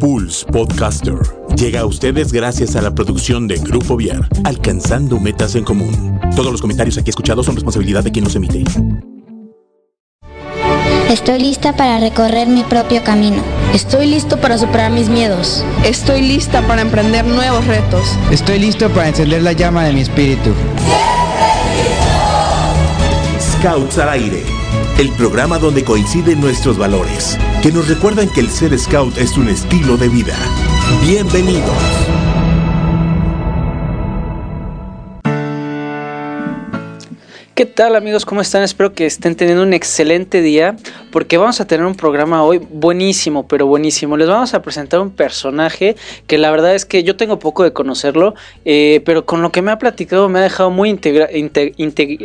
[0.00, 1.18] Pulse Podcaster
[1.56, 6.18] llega a ustedes gracias a la producción de Grupo Viar, alcanzando metas en común.
[6.34, 8.64] Todos los comentarios aquí escuchados son responsabilidad de quien los emite.
[11.10, 13.42] Estoy lista para recorrer mi propio camino.
[13.74, 15.62] Estoy listo para superar mis miedos.
[15.84, 18.16] Estoy lista para emprender nuevos retos.
[18.30, 20.50] Estoy listo para encender la llama de mi espíritu.
[23.38, 24.44] Scouts al aire,
[24.98, 29.48] el programa donde coinciden nuestros valores, que nos recuerdan que el ser scout es un
[29.48, 30.36] estilo de vida.
[31.02, 31.99] Bienvenidos.
[37.60, 38.24] ¿Qué tal amigos?
[38.24, 38.62] ¿Cómo están?
[38.62, 40.76] Espero que estén teniendo un excelente día
[41.12, 44.16] porque vamos a tener un programa hoy buenísimo, pero buenísimo.
[44.16, 45.94] Les vamos a presentar un personaje
[46.26, 49.60] que la verdad es que yo tengo poco de conocerlo, eh, pero con lo que
[49.60, 51.28] me ha platicado me ha dejado muy integra...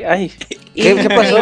[0.07, 0.31] ay,
[0.73, 1.37] ¿qué, ¿qué, pasó?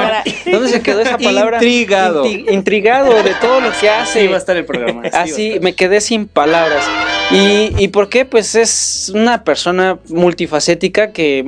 [0.52, 1.58] ¿Dónde se quedó esa palabra?
[1.58, 2.26] Intrigado.
[2.26, 4.22] intrigado de todo lo que hace.
[4.22, 5.04] Así va a estar el programa.
[5.14, 6.84] Así, me quedé sin palabras.
[7.32, 8.26] ¿Y, ¿Y por qué?
[8.26, 11.44] Pues es una persona multifacética que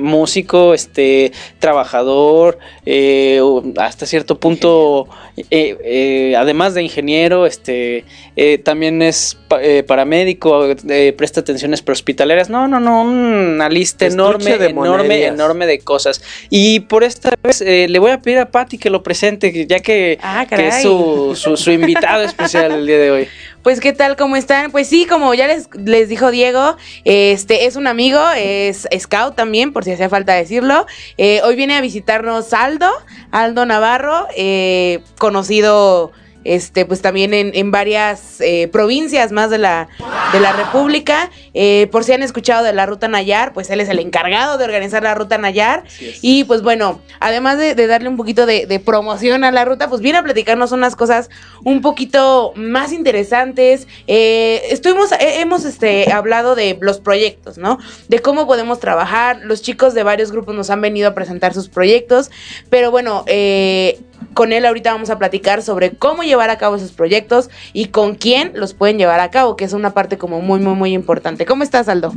[0.00, 3.40] músico, este, trabajador, eh,
[3.76, 5.06] hasta cierto punto,
[5.50, 8.04] eh, eh, además de ingeniero, este,
[8.36, 10.74] eh, también es eh, paramédico,
[11.16, 12.48] presta atenciones prehospitalarias.
[12.48, 16.22] No, no, no, una lista enorme, enorme, enorme de cosas.
[16.48, 20.18] Y por esta vez le voy a pedir a Patti que lo presente, ya que,
[20.22, 23.28] Ah, que es su, su, su invitado especial el día de hoy.
[23.62, 24.70] Pues qué tal, ¿cómo están?
[24.70, 29.72] Pues sí, como ya les, les dijo Diego, este es un amigo, es scout también,
[29.72, 30.86] por si hacía falta decirlo.
[31.16, 32.90] Eh, hoy viene a visitarnos Aldo,
[33.32, 36.12] Aldo Navarro, eh, conocido
[36.54, 39.88] este, pues también en, en varias eh, provincias más de la,
[40.32, 41.30] de la República.
[41.54, 44.64] Eh, por si han escuchado de la Ruta Nayar, pues él es el encargado de
[44.64, 45.84] organizar la Ruta Nayar.
[46.22, 49.88] Y pues bueno, además de, de darle un poquito de, de promoción a la ruta,
[49.88, 51.28] pues viene a platicarnos unas cosas
[51.64, 53.86] un poquito más interesantes.
[54.06, 57.78] Eh, estuvimos, hemos este, hablado de los proyectos, ¿no?
[58.08, 59.40] De cómo podemos trabajar.
[59.44, 62.30] Los chicos de varios grupos nos han venido a presentar sus proyectos.
[62.70, 64.00] Pero bueno, eh,
[64.34, 68.14] con él ahorita vamos a platicar sobre cómo llevar a cabo esos proyectos y con
[68.14, 71.46] quién los pueden llevar a cabo, que es una parte como muy, muy, muy importante.
[71.46, 72.14] ¿Cómo estás, Aldo?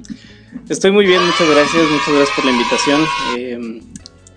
[0.69, 3.01] Estoy muy bien, muchas gracias, muchas gracias por la invitación.
[3.38, 3.81] Eh,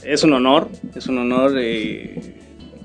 [0.05, 2.35] es un honor, es un honor eh,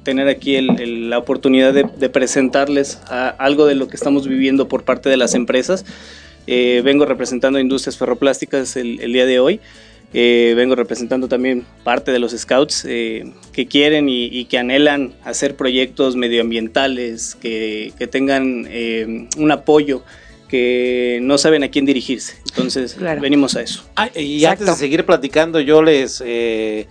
[0.04, 5.18] tener aquí la oportunidad de, presentarles algo de lo que estamos viviendo por parte de
[5.18, 5.86] las empresas.
[6.48, 9.60] Eh, vengo representando a Industrias Ferroplásticas el día de hoy.
[10.14, 15.14] Eh, vengo representando también parte de los scouts eh, que quieren y, y que anhelan
[15.24, 20.04] hacer proyectos medioambientales, que, que tengan eh, un apoyo,
[20.48, 22.38] que no saben a quién dirigirse.
[22.50, 23.22] Entonces, Claro.
[23.22, 23.84] venimos a eso.
[23.96, 24.64] Ah, y Exacto.
[24.64, 26.88] antes de seguir platicando, yo les eh,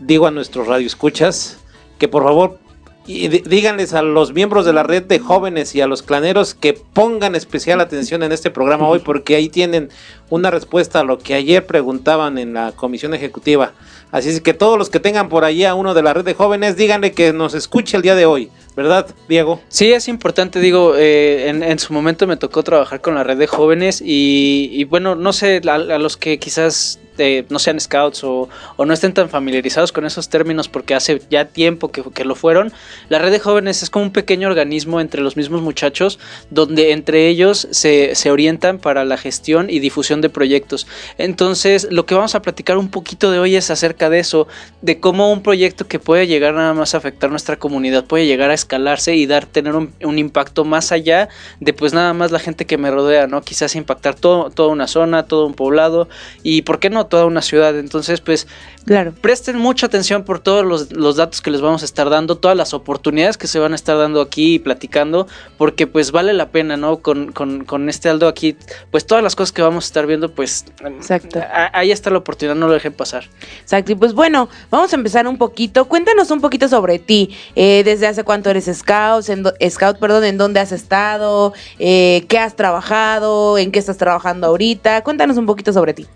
[0.00, 1.58] digo a nuestros radioescuchas
[2.00, 2.58] que por favor
[3.06, 6.72] y díganles a los miembros de la red de jóvenes y a los claneros que
[6.72, 9.90] pongan especial atención en este programa hoy porque ahí tienen
[10.28, 13.72] una respuesta a lo que ayer preguntaban en la comisión ejecutiva.
[14.10, 16.34] Así es que todos los que tengan por allí a uno de la red de
[16.34, 19.60] jóvenes, díganle que nos escuche el día de hoy, ¿verdad, Diego?
[19.68, 23.36] Sí, es importante, digo, eh, en, en su momento me tocó trabajar con la red
[23.36, 27.80] de jóvenes y, y bueno, no sé, a, a los que quizás eh, no sean
[27.80, 32.24] scouts o, no estén tan familiarizados con esos términos porque hace ya tiempo que, que
[32.24, 32.72] lo fueron,
[33.08, 36.18] la red de jóvenes es como un pequeño organismo entre los mismos muchachos
[36.50, 40.86] donde entre ellos se, se orientan para la gestión y difusión de proyectos.
[41.18, 44.46] Entonces, lo que vamos a platicar un poquito de hoy es acerca de eso,
[44.82, 48.50] de cómo un proyecto que puede llegar nada más a afectar nuestra comunidad puede llegar
[48.50, 51.28] a escalarse y dar, tener un, un impacto más allá
[51.60, 53.42] de pues nada más la gente que me rodea, ¿no?
[53.42, 56.08] Quizás impactar todo, toda una zona, todo un poblado
[56.42, 57.78] y, ¿por qué no, toda una ciudad?
[57.78, 58.46] Entonces, pues,
[58.84, 59.12] Claro.
[59.20, 62.56] presten mucha atención por todos los, los datos que les vamos a estar dando, todas
[62.56, 65.26] las oportunidades que se van a estar dando aquí y platicando,
[65.58, 66.98] porque pues vale la pena, ¿no?
[66.98, 68.56] Con, con, con este Aldo aquí,
[68.92, 71.40] pues todas las cosas que vamos a estar viendo, pues Exacto.
[71.40, 73.24] a- ahí está la oportunidad, no lo dejen pasar.
[73.60, 75.86] Exacto, y pues bueno, vamos a empezar un poquito.
[75.86, 77.34] Cuéntanos un poquito sobre ti.
[77.56, 79.28] Eh, ¿Desde hace cuánto eres scout?
[79.28, 81.52] En do- scout, perdón, ¿en dónde has estado?
[81.80, 83.58] Eh, ¿Qué has trabajado?
[83.58, 85.02] ¿En qué estás trabajando ahorita?
[85.02, 86.06] Cuéntanos un poquito sobre ti.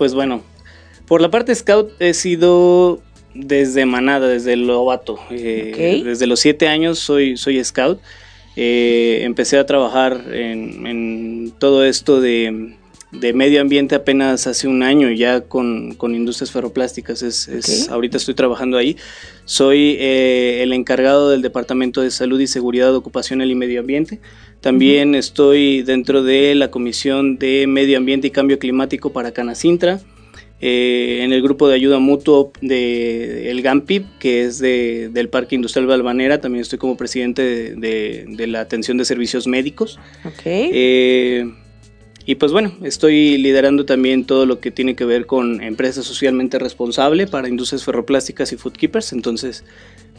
[0.00, 0.42] Pues bueno,
[1.06, 3.02] por la parte scout he sido
[3.34, 5.18] desde manada, desde el novato.
[5.30, 6.00] Eh.
[6.02, 8.00] Desde los siete años soy, soy scout.
[8.56, 12.76] Eh, empecé a trabajar en, en todo esto de,
[13.12, 17.22] de medio ambiente apenas hace un año ya con, con industrias ferroplásticas.
[17.22, 18.96] Es, ahorita estoy trabajando ahí.
[19.44, 24.18] Soy eh, el encargado del Departamento de Salud y Seguridad Ocupacional y Medio Ambiente.
[24.60, 30.00] También estoy dentro de la Comisión de Medio Ambiente y Cambio Climático para Canacintra.
[30.62, 35.54] eh, en el grupo de ayuda mutuo de el GAMPIP, que es de, del Parque
[35.54, 36.42] Industrial Balvanera.
[36.42, 39.98] También estoy como presidente de, de- de la atención de servicios médicos.
[40.26, 40.42] Ok.
[40.44, 41.50] Eh,
[42.26, 46.58] y pues bueno, estoy liderando también todo lo que tiene que ver con empresas socialmente
[46.58, 49.14] responsable para industrias ferroplásticas y foodkeepers.
[49.14, 49.64] Entonces,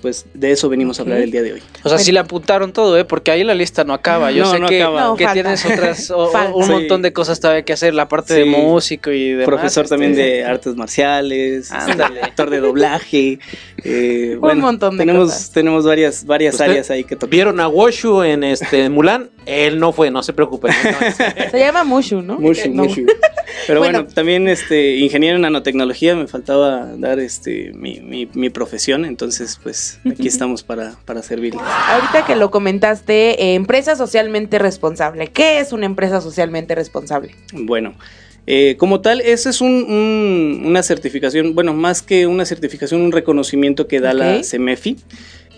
[0.01, 1.63] pues de eso venimos a hablar el día de hoy.
[1.83, 3.05] O sea, sí le apuntaron todo, ¿eh?
[3.05, 4.31] Porque ahí la lista no acaba.
[4.31, 5.01] Yo No, sé no que, acaba.
[5.01, 6.71] No, que tienes otras, o- un Sí.
[6.71, 9.45] montón de cosas todavía que hacer, la parte de músico y demás.
[9.45, 12.21] Profesor también este, de artes marciales, Ándale.
[12.21, 13.39] actor de doblaje.
[13.83, 15.51] eh, Un bueno, montón de tenemos, cosas.
[15.51, 17.29] Tenemos varias, varias ¿Usted áreas ahí que tocar.
[17.29, 19.29] ¿Vieron a Woshu en este Mulan?
[19.45, 20.71] Él no fue, no se preocupen.
[21.51, 22.37] Se llama Mushu, ¿no?
[22.39, 22.83] Mushu, No.
[22.83, 23.05] mushu.
[23.67, 24.13] Pero bueno, Bueno.
[24.13, 29.99] también este ingeniero en nanotecnología, me faltaba dar este mi, mi, mi profesión, entonces pues
[30.09, 31.61] aquí estamos para, para servirle.
[31.61, 35.27] Ahorita que lo comentaste, eh, empresa socialmente responsable.
[35.27, 37.35] ¿Qué es una empresa socialmente responsable?
[37.53, 37.93] Bueno,
[38.47, 43.11] eh, como tal, esa es un- un- una certificación, bueno, más que una certificación, un
[43.11, 44.43] reconocimiento que da la.
[44.43, 44.97] CEMEFI.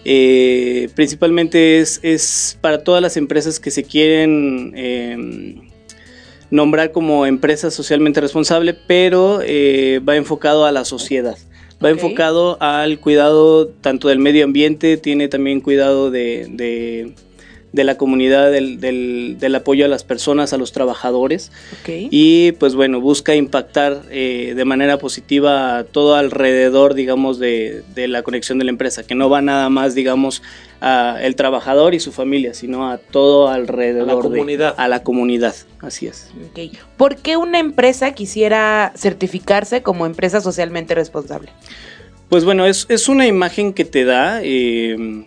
[0.06, 5.56] Eh, principalmente es, es para todas las empresas que se quieren eh,
[6.54, 11.36] nombrar como empresa socialmente responsable, pero eh, va enfocado a la sociedad.
[11.84, 17.16] Va enfocado al cuidado tanto del medio ambiente, tiene también cuidado de, de-
[17.74, 21.52] de la comunidad, del, del- del apoyo a las personas, a los trabajadores.
[21.88, 28.08] Y pues bueno, busca impactar eh, de manera positiva a todo alrededor, digamos, de, de
[28.08, 30.44] la conexión de la empresa, que no va nada más, digamos,
[30.82, 34.04] a el trabajador y su familia, sino a todo alrededor.
[34.04, 34.76] A la de- comunidad.
[34.78, 36.30] a la comunidad, así es.
[36.52, 36.78] Ok.
[36.96, 41.50] ¿Por qué una empresa quisiera certificarse como empresa socialmente responsable?
[42.30, 45.26] Pues bueno, es, es una imagen que te da eh,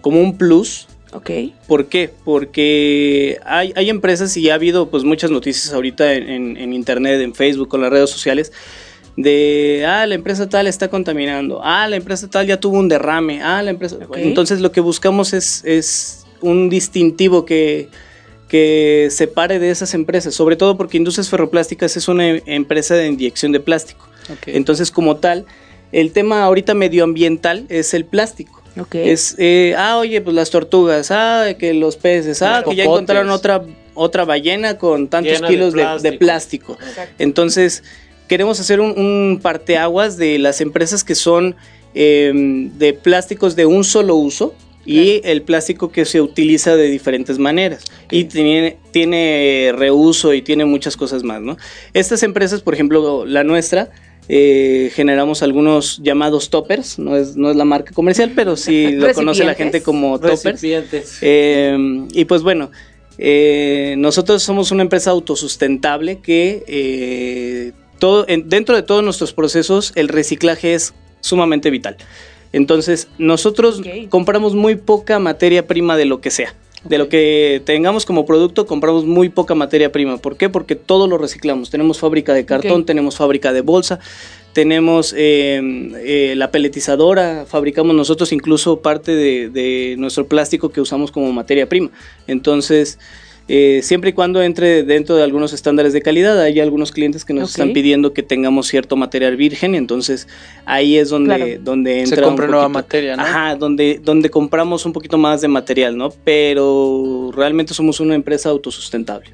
[0.00, 0.86] como un plus.
[1.12, 1.30] Ok.
[1.66, 2.10] ¿Por qué?
[2.24, 7.20] Porque hay, hay empresas y ha habido pues muchas noticias ahorita en, en- en internet,
[7.20, 8.50] en Facebook, con las redes sociales,
[9.16, 13.42] de, ah, la empresa tal está contaminando, ah, la empresa tal ya tuvo un derrame,
[13.42, 13.98] ah, la empresa...
[14.16, 17.88] Entonces lo que buscamos es, es un distintivo que,
[18.48, 23.52] que separe de esas empresas, sobre todo porque Industrias Ferroplásticas es una empresa de inyección
[23.52, 24.08] de plástico.
[24.46, 25.44] Entonces como tal,
[25.92, 28.61] el tema ahorita medioambiental es el plástico.
[28.78, 28.94] Ok.
[28.94, 32.84] Es, eh, ah, oye, pues las tortugas, ah, que los peces, ah, Los que ya
[32.84, 33.62] encontraron otra,
[33.94, 36.76] otra ballena con tantos Llena de kilos de, de plástico.
[36.76, 37.12] plástico.
[37.18, 37.82] Entonces,
[38.28, 41.54] queremos hacer un, un parteaguas de las empresas que son
[41.94, 44.54] eh, de plásticos de un solo uso
[44.84, 50.64] y el plástico que se utiliza de diferentes maneras y tiene, tiene reuso y tiene
[50.64, 51.56] muchas cosas más, ¿no?
[51.92, 53.90] Estas empresas, por ejemplo, la nuestra,
[54.28, 59.06] eh, generamos algunos llamados toppers, no es, no es la marca comercial, pero sí lo
[59.14, 60.60] conoce la gente como toppers.
[61.22, 62.70] Eh, y pues bueno,
[63.18, 69.92] eh, nosotros somos una empresa autosustentable que eh, todo, en- dentro de todos nuestros procesos
[69.96, 71.96] el reciclaje es sumamente vital.
[72.52, 76.54] Entonces nosotros compramos muy poca materia prima de lo que sea.
[76.84, 80.16] De lo que tengamos como producto, compramos muy poca materia prima.
[80.16, 80.48] ¿Por qué?
[80.48, 81.70] Porque todo lo reciclamos.
[81.70, 84.00] Tenemos fábrica de cartón, tenemos fábrica de bolsa,
[84.52, 85.60] tenemos eh,
[86.04, 91.68] eh, la peletizadora, fabricamos nosotros incluso parte de, de nuestro plástico que usamos como materia
[91.68, 91.90] prima.
[92.26, 92.98] Entonces,
[93.54, 97.34] eh, siempre y cuando entre dentro de algunos estándares de calidad, hay algunos clientes que
[97.34, 100.26] nos están pidiendo que tengamos cierto material virgen, entonces
[100.64, 101.60] ahí es donde, Claro.
[101.62, 103.22] donde entra Se un compra nueva poquito- materia, ¿no?
[103.22, 106.08] Ajá, donde, donde compramos un poquito más de material, ¿no?
[106.24, 109.30] Pero realmente somos una empresa autosustentable.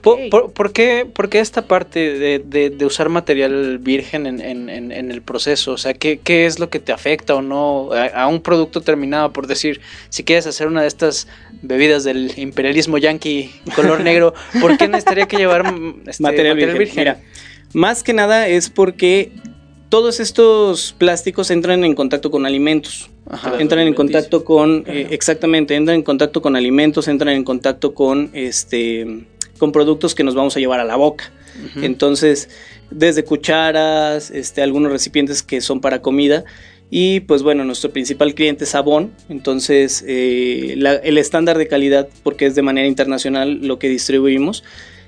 [0.00, 0.20] ¿Por, Ok.
[0.30, 4.70] por- por qué, por qué esta parte de, de- de usar material virgen en, en-
[4.70, 5.72] en- en el proceso?
[5.72, 8.80] O sea, ¿qué, qué es lo que te afecta o no a, a un producto
[8.80, 9.32] terminado?
[9.34, 11.28] Por decir, si quieres hacer una de estas
[11.64, 15.74] bebidas del imperialismo yanqui color negro, ¿por qué necesitaría que llevar
[16.06, 16.96] este, material, virgen.
[16.96, 17.20] Mira,
[17.72, 19.32] más que nada es porque
[19.88, 23.10] todos estos plásticos entran en contacto con alimentos.
[23.26, 23.54] Ajá.
[23.58, 28.28] entran en contacto con eh, exactamente entran en contacto con alimentos entran en contacto con
[28.34, 29.24] este
[29.58, 31.32] con productos que nos vamos a llevar a la boca
[31.76, 32.50] entonces
[32.90, 36.44] desde cucharas este algunos recipientes que son para comida
[36.90, 42.08] y pues bueno nuestro principal cliente es Avon entonces eh, la- el estándar de calidad
[42.22, 44.62] porque es de manera internacional lo que distribuimos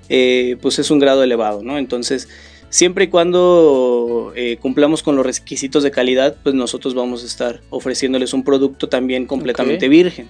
[0.09, 2.29] eh, pues es un grado elevado no entonces
[2.69, 7.61] Siempre y cuando eh, cumplamos con los requisitos de calidad, pues nosotros vamos a estar
[7.71, 10.29] ofreciéndoles un producto también completamente virgen.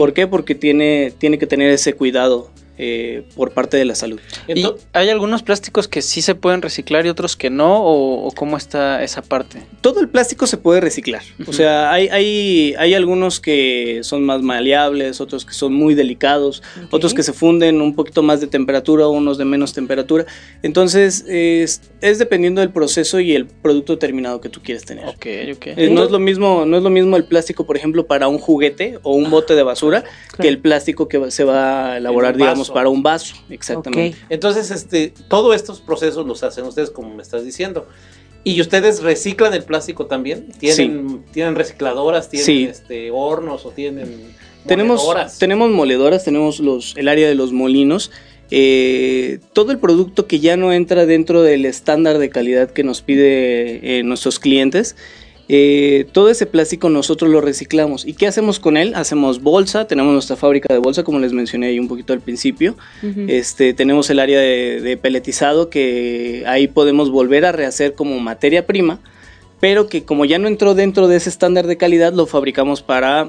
[0.00, 0.26] ¿Por qué?
[0.26, 4.20] Porque tiene, tiene que tener ese cuidado eh, por parte de la salud.
[4.48, 7.82] ¿Y hay algunos plásticos que sí se pueden reciclar y otros que no?
[7.82, 9.62] ¿O, o cómo está esa parte?
[9.80, 11.22] Todo el plástico se puede reciclar.
[11.46, 16.62] O sea, hay, hay, hay algunos que son más maleables, otros que son muy delicados,
[16.90, 20.26] otros que se funden un poquito más de temperatura, unos de menos temperatura.
[20.62, 25.06] Entonces, es, es dependiendo del proceso y el producto terminado que tú quieres tener.
[25.06, 25.66] Ok, ok.
[25.76, 28.38] Eh, no es lo mismo, no es lo mismo el plástico, por ejemplo, para un
[28.38, 30.04] juguete o un bote de basura
[30.40, 33.34] que el plástico que se va a elaborar, digamos, para un vaso.
[33.50, 34.16] Exactamente.
[34.28, 37.86] Entonces, este, todos estos procesos los hacen ustedes, como me estás diciendo.
[38.44, 40.48] ¿Y ustedes reciclan el plástico también?
[40.58, 42.28] ¿Tienen, ¿tienen recicladoras?
[42.30, 42.64] ¿Tienen Sí.
[42.70, 44.34] este, hornos o tienen
[44.66, 45.38] Tenemos, moledoras?
[45.38, 48.12] tenemos moledoras, tenemos los, el área de los molinos.
[48.52, 53.02] Eh, todo el producto que ya no entra dentro del estándar de calidad que nos
[53.02, 54.94] pide eh, nuestros clientes,
[55.48, 58.04] eh, todo ese plástico nosotros lo reciclamos.
[58.06, 58.94] ¿Y qué hacemos con él?
[58.94, 62.76] Hacemos bolsa, tenemos nuestra fábrica de bolsa, como les mencioné ahí un poquito al principio.
[63.28, 68.66] Este, tenemos el área de, de peletizado que ahí podemos volver a rehacer como materia
[68.66, 68.98] prima,
[69.60, 73.28] pero que como ya no entró dentro de ese estándar de calidad, lo fabricamos para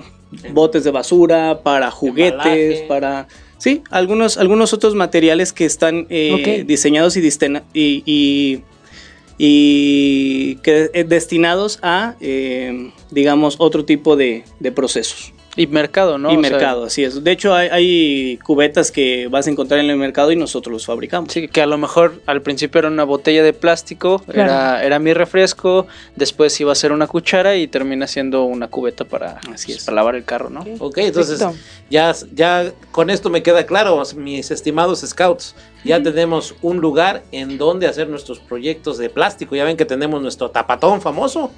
[0.53, 2.33] botes de basura, para juguetes,
[2.81, 2.85] Embalaje.
[2.87, 3.27] para...
[3.59, 8.61] Sí, algunos, algunos otros materiales que están eh, diseñados y, distena- y, y-
[9.37, 15.33] y que, eh, destinados a, eh, digamos, otro tipo de, de procesos.
[15.57, 16.31] Y mercado, ¿no?
[16.31, 17.21] y O sea, mercado, así es.
[17.23, 20.85] De hecho, hay, hay cubetas que vas a encontrar en el mercado y nosotros los
[20.85, 21.33] fabricamos.
[21.33, 24.41] Sí, que a lo mejor al principio era una botella de plástico, Claro.
[24.43, 29.03] era, era mi refresco, después iba a ser una cuchara y termina siendo una cubeta
[29.03, 29.83] para, Así pues, es.
[29.85, 30.63] para lavar el carro, ¿no?
[30.79, 31.61] Ok, entonces Perfecto.
[31.89, 37.57] ya, ya con esto me queda claro, mis estimados scouts, ya tenemos un lugar en
[37.57, 39.55] donde hacer nuestros proyectos de plástico.
[39.55, 41.51] Ya ven que tenemos nuestro tapatón famoso.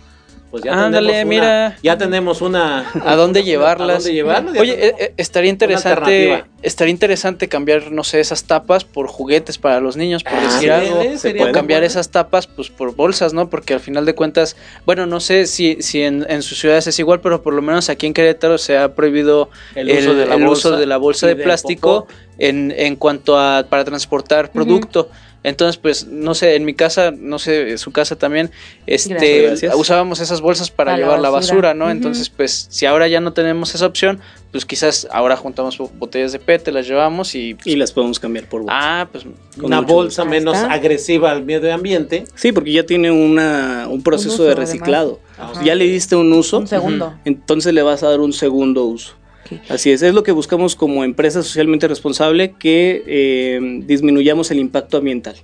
[0.51, 1.77] Pues ya Ándale, tenemos una- mira.
[1.83, 3.89] ya tenemos una ¿A dónde llevarlas?
[3.89, 4.53] ¿A dónde llevarlas?
[4.55, 9.59] Ya Oye, eh, eh, estaría interesante, estaría interesante cambiar, no sé, esas tapas por juguetes
[9.59, 11.01] para los niños, por Ah, decir sí, algo,
[11.49, 11.85] o cambiar bueno.
[11.85, 13.47] esas tapas, pues, por bolsas, ¿no?
[13.47, 14.55] Porque al final de cuentas,
[14.87, 17.89] bueno, no sé si, si en, en sus ciudades es igual, pero por lo menos
[17.89, 20.97] aquí en Querétaro se ha prohibido El uso de la el bolsa uso de la
[20.97, 22.07] bolsa y de del plástico
[22.39, 25.09] en, en cuanto a para transportar producto.
[25.41, 28.51] Entonces, pues, no sé, en mi casa, no sé, en su casa también,
[28.87, 29.73] este, Gracias.
[29.75, 31.55] Usábamos esas bolsas para, llevar la basura.
[31.55, 31.89] basura, ¿no?
[31.89, 34.19] Entonces, pues, si ahora ya no tenemos esa opción,
[34.51, 37.55] pues quizás ahora juntamos bo- botellas de PET, las llevamos y...
[37.63, 38.75] Y las podemos cambiar por bolsa.
[39.01, 39.23] ah, pues...
[39.55, 40.25] con una bolsa gusto.
[40.25, 42.25] menos agresiva al medio ambiente.
[42.35, 45.19] Sí, porque ya tiene una, un proceso uso, de reciclado.
[45.37, 45.63] Ajá.
[45.63, 47.13] Ya le diste un uso, Un segundo.
[47.23, 49.13] entonces le vas a dar un segundo uso.
[49.69, 54.97] Así es, es lo que buscamos como empresa socialmente responsable, que eh, disminuyamos el impacto
[54.97, 55.35] ambiental.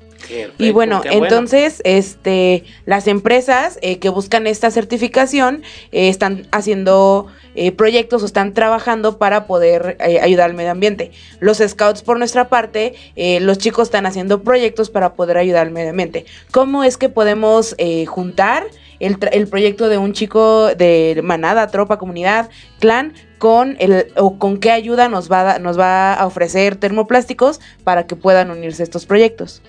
[0.57, 7.71] Y bueno, entonces, este, las empresas eh, que buscan esta certificación eh, están haciendo eh,
[7.71, 11.11] proyectos o están trabajando para poder eh, ayudar al medio ambiente.
[11.39, 15.71] Los scouts, por nuestra parte, eh, los chicos están haciendo proyectos para poder ayudar al
[15.71, 16.25] medio ambiente.
[16.51, 18.65] ¿Cómo es que podemos eh, juntar
[18.99, 22.49] el, el proyecto de un chico de manada, tropa, comunidad,
[22.79, 23.13] clan?
[23.37, 28.15] con el o con qué ayuda nos va nos va a ofrecer termoplásticos para que
[28.15, 29.61] puedan unirse a estos proyectos.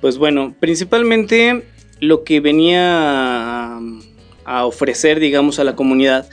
[0.00, 1.64] Pues bueno, principalmente
[2.00, 3.80] lo que venía a,
[4.44, 6.28] a ofrecer, digamos, a la comunidad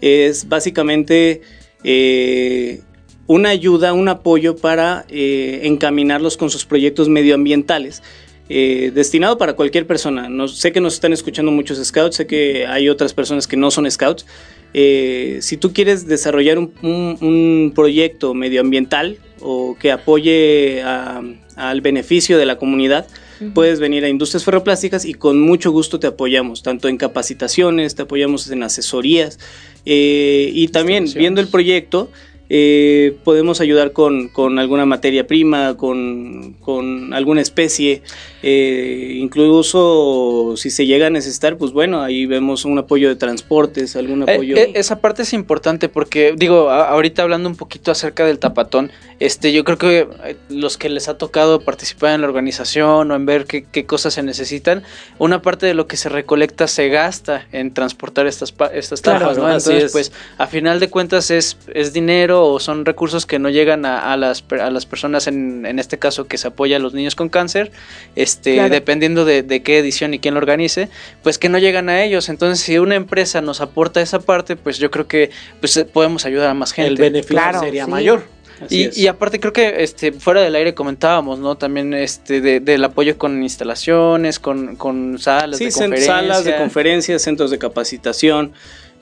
[0.00, 1.42] es básicamente
[1.82, 2.80] eh,
[3.26, 8.02] una ayuda, un apoyo para eh, encaminarlos con sus proyectos medioambientales.
[8.48, 10.28] Eh, destinado para cualquier persona.
[10.28, 13.70] No, sé que nos están escuchando muchos scouts, sé que hay otras personas que no
[13.70, 14.26] son scouts.
[14.74, 21.22] Eh, si tú quieres desarrollar un, un- un proyecto medioambiental o que apoye a-
[21.56, 23.06] al beneficio de la comunidad,
[23.52, 28.02] puedes venir a Industrias Ferroplásticas y con mucho gusto te apoyamos, tanto en capacitaciones, te
[28.02, 29.38] apoyamos en asesorías
[29.86, 32.10] eh, y también viendo el proyecto.
[32.50, 38.02] eh, podemos ayudar con, con alguna materia prima, con, con alguna especie,
[38.46, 43.96] eh, incluso si se llega a necesitar, pues bueno, ahí vemos un apoyo de transportes,
[43.96, 44.56] algún Eh, apoyo.
[44.58, 48.92] eh, esa parte es importante porque, digo, a- ahorita hablando un poquito acerca del tapatón,
[49.18, 53.14] este, yo creo que eh, los que les ha tocado participar en la organización o
[53.14, 54.82] en ver qué, qué cosas se necesitan,
[55.18, 59.20] una parte de lo que se recolecta se gasta en transportar estas, pa- estas Claro,
[59.20, 59.44] tapas, ¿no?
[59.46, 59.92] Entonces, es.
[59.92, 64.12] pues, a final de cuentas es, es dinero o son recursos que no llegan a,
[64.12, 66.92] a las, per- a las personas, en, en este caso, que se apoya a los
[66.92, 67.72] niños con cáncer,
[68.16, 68.68] este, Claro.
[68.72, 70.88] dependiendo de, de qué edición y quién lo organice,
[71.22, 72.28] pues que no llegan a ellos.
[72.28, 76.24] Entonces, si una empresa nos aporta esa parte, pues yo creo que pues eh, podemos
[76.26, 76.88] ayudar a más gente.
[76.90, 77.90] El beneficio Claro, sería sí.
[77.90, 78.24] mayor.
[78.70, 81.56] Y, aparte creo que este fuera del aire comentábamos, ¿no?
[81.56, 86.12] También este de- del apoyo con instalaciones, con, con salas Sí, de cen- conferencia.
[86.14, 88.52] salas de conferencias, centros de capacitación.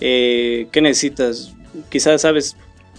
[0.00, 1.52] eh, ¿Qué necesitas?
[1.90, 2.56] Quizás sabes,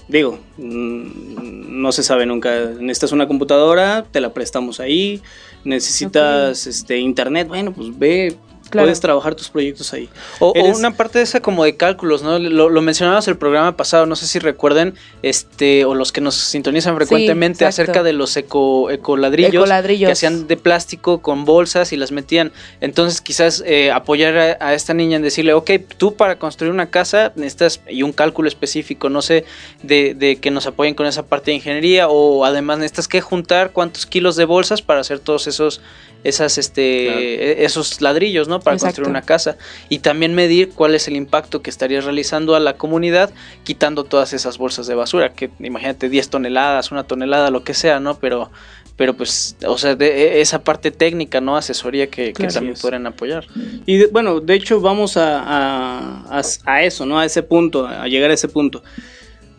[0.07, 2.51] digo, mm, no se sabe nunca.
[2.79, 5.21] Necesitas una computadora, te la prestamos ahí.
[5.63, 8.35] Necesitas este internet, bueno, pues ve,
[8.73, 8.85] Claro.
[8.85, 10.09] puedes trabajar tus proyectos ahí.
[10.39, 12.39] O, una parte de esa como de cálculos, ¿no?
[12.39, 16.35] Lo, lo mencionabas el programa pasado, no sé si recuerden, este, o los que nos
[16.35, 20.07] sintonizan frecuentemente acerca de los eco, ecoladrillos, Ecoladrillos.
[20.07, 22.51] que hacían de plástico con bolsas y las metían.
[22.81, 26.89] Entonces quizás eh, apoyar a, a esta niña en decirle, ok, tú para construir una
[26.89, 29.45] casa necesitas, y un cálculo específico, no sé,
[29.81, 33.71] de, de que nos apoyen con esa parte de ingeniería, o además necesitas que juntar
[33.71, 35.81] cuántos kilos de bolsas para hacer todos esos
[36.23, 37.19] esas este Claro.
[37.21, 38.59] e- esos ladrillos, ¿no?
[38.59, 38.87] Para Exacto.
[38.95, 39.57] construir una casa
[39.89, 43.31] y también medir cuál es el impacto que estarías realizando a la comunidad
[43.63, 47.99] quitando todas esas bolsas de basura, que imagínate 10 toneladas, una tonelada, lo que sea,
[47.99, 48.17] ¿no?
[48.19, 48.51] Pero
[48.95, 51.57] pero pues, o sea, de, e- esa parte técnica, ¿no?
[51.57, 53.43] Asesoría que, también podrían apoyar.
[53.87, 57.17] Y de- bueno, de hecho vamos a, a- a- a eso, ¿no?
[57.19, 58.83] A ese punto, a llegar a ese punto.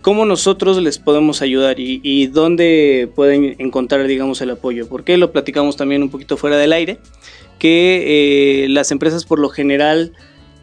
[0.05, 4.87] ¿Cómo nosotros les podemos ayudar y, y dónde pueden encontrar, digamos, el apoyo?
[4.87, 6.99] Porque lo platicamos también un poquito fuera del aire,
[7.59, 10.13] que eh, las empresas por lo general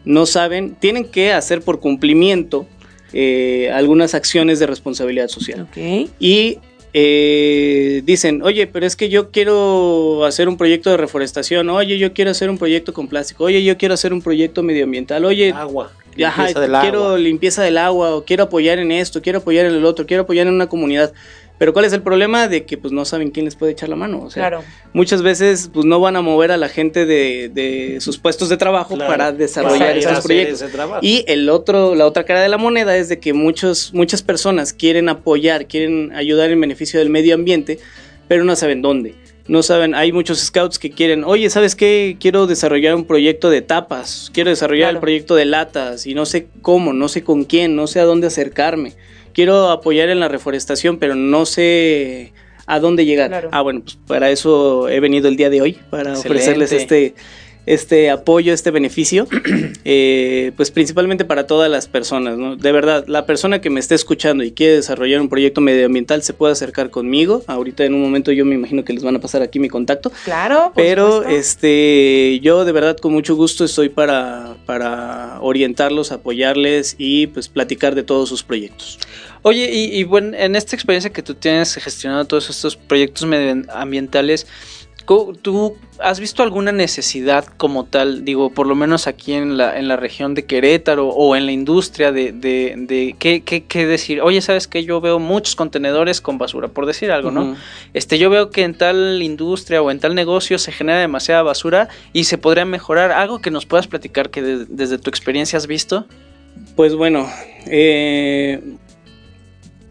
[0.04, 2.68] no saben, tienen que hacer por cumplimiento
[3.12, 5.62] eh, algunas acciones de responsabilidad social.
[5.62, 6.08] Ok.
[6.20, 6.58] Y
[6.94, 12.12] eh, dicen, oye, pero es que yo quiero hacer un proyecto de reforestación, oye, yo
[12.12, 15.90] quiero hacer un proyecto con plástico, oye, yo quiero hacer un proyecto medioambiental, oye, Agua.
[16.22, 17.18] Ajá, limpieza del quiero agua.
[17.18, 20.46] limpieza del agua, o quiero apoyar en esto, quiero apoyar en el otro, quiero apoyar
[20.46, 21.12] en una comunidad.
[21.58, 22.48] Pero ¿cuál es el problema?
[22.48, 24.20] De que pues no saben quién les puede echar la mano.
[24.24, 24.64] O sea, Claro.
[24.94, 28.56] muchas veces pues no van a mover a la gente de, de sus puestos de
[28.56, 30.64] trabajo Claro, para desarrollar hacer proyectos.
[31.02, 34.72] Y el otro, la otra cara de la moneda es de que muchos, muchas personas
[34.72, 37.78] quieren apoyar, quieren ayudar en beneficio del medio ambiente,
[38.26, 39.14] pero no saben dónde.
[39.48, 42.16] No saben, hay muchos scouts que quieren, oye, ¿sabes qué?
[42.20, 44.98] Quiero desarrollar un proyecto de tapas, quiero desarrollar Claro.
[44.98, 48.04] el proyecto de latas y no sé cómo, no sé con quién, no sé a
[48.04, 48.92] dónde acercarme.
[49.32, 52.32] Quiero apoyar en la reforestación, pero no sé
[52.66, 53.30] a dónde llegar.
[53.30, 53.48] Claro.
[53.50, 56.28] Ah, bueno, pues para eso he venido el día de hoy, para Excelente.
[56.28, 57.14] ofrecerles este,
[57.66, 59.28] este apoyo, este beneficio,
[59.84, 62.56] eh, pues principalmente para todas las personas, ¿no?
[62.56, 66.32] De verdad, la persona que me esté escuchando y quiere desarrollar un proyecto medioambiental se
[66.32, 67.42] puede acercar conmigo.
[67.46, 70.10] Ahorita en un momento yo me imagino que les van a pasar aquí mi contacto.
[70.24, 71.36] Claro, Pero supuesto.
[71.36, 77.94] este yo de verdad con mucho gusto estoy para, para orientarlos, apoyarles y pues platicar
[77.94, 78.98] de todos sus proyectos.
[79.44, 84.46] Oye, y, y bueno, en esta experiencia que tú tienes gestionando todos estos proyectos medioambientales,
[85.04, 89.88] ¿tú has visto alguna necesidad como tal, digo, por lo menos aquí en la, en
[89.88, 94.20] la región de Querétaro o en la industria de, de, de ¿qué, qué, qué decir?
[94.22, 94.84] Oye, ¿sabes qué?
[94.84, 97.56] Yo veo muchos contenedores con basura, por decir algo, ¿no?
[97.94, 101.88] Este, yo veo que en tal industria o en tal negocio se genera demasiada basura
[102.12, 103.12] y se podría mejorar.
[103.12, 106.06] ¿Algo que nos puedas platicar que de- desde tu experiencia has visto?
[106.76, 107.28] Pues bueno,
[107.66, 108.60] eh,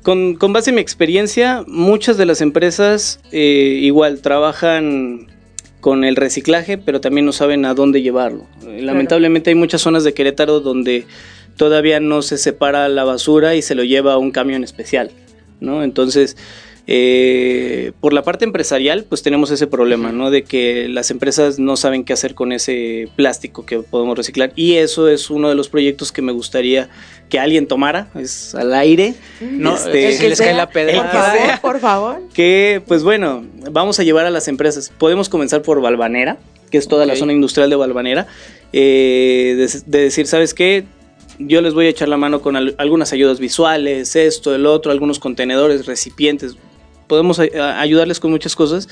[0.03, 5.27] con, con base en mi experiencia, muchas de las empresas eh, igual trabajan
[5.79, 8.45] con el reciclaje, pero también no saben a dónde llevarlo.
[8.63, 11.05] Lamentablemente hay muchas zonas de Querétaro donde
[11.57, 15.11] todavía no se separa la basura y se lo lleva a un camión especial,
[15.59, 15.83] ¿no?
[15.83, 16.37] Entonces,
[16.87, 20.31] eh, por la parte empresarial, pues tenemos ese problema, ¿no?
[20.31, 24.51] De que las empresas no saben qué hacer con ese plástico que podemos reciclar.
[24.55, 26.89] Y eso es uno de los proyectos que me gustaría
[27.29, 29.13] que alguien tomara, es al aire.
[29.41, 31.11] No, Este, el que les cae la Por pedrada.
[31.11, 32.21] favor, por favor.
[32.33, 34.91] Que, pues bueno, vamos a llevar a las empresas.
[34.97, 36.39] Podemos comenzar por Valvanera,
[36.69, 38.27] que es toda la zona industrial de Valvanera.
[38.73, 40.85] eh, de, de decir, ¿sabes qué?
[41.39, 44.91] Yo les voy a echar la mano con al- algunas ayudas visuales, esto, el otro,
[44.91, 46.55] algunos contenedores, recipientes.
[47.11, 48.87] Podemos ayudarles con muchas cosas.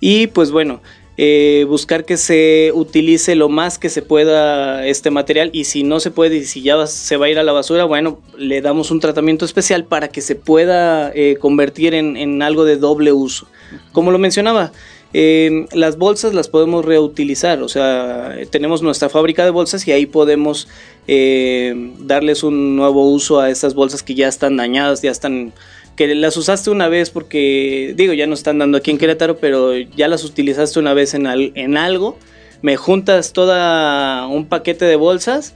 [0.00, 0.80] Y pues bueno,
[1.18, 5.50] eh, buscar que se utilice lo más que se pueda este material.
[5.52, 7.84] Y si no se puede, y si ya se va a ir a la basura,
[7.84, 12.64] bueno, le damos un tratamiento especial para que se pueda eh, convertir en, en algo
[12.64, 13.46] de doble uso.
[13.92, 14.72] Como lo mencionaba,
[15.14, 20.04] eh, las bolsas las podemos reutilizar, o sea, tenemos nuestra fábrica de bolsas y ahí
[20.04, 20.68] podemos
[21.06, 25.54] eh, darles un nuevo uso a estas bolsas que ya están dañadas, ya están
[25.98, 29.76] que las usaste una vez porque, digo, ya no están dando aquí en Querétaro, pero
[29.76, 32.16] ya las utilizaste una vez en, al- en algo,
[32.62, 35.54] me juntas toda un paquete de bolsas,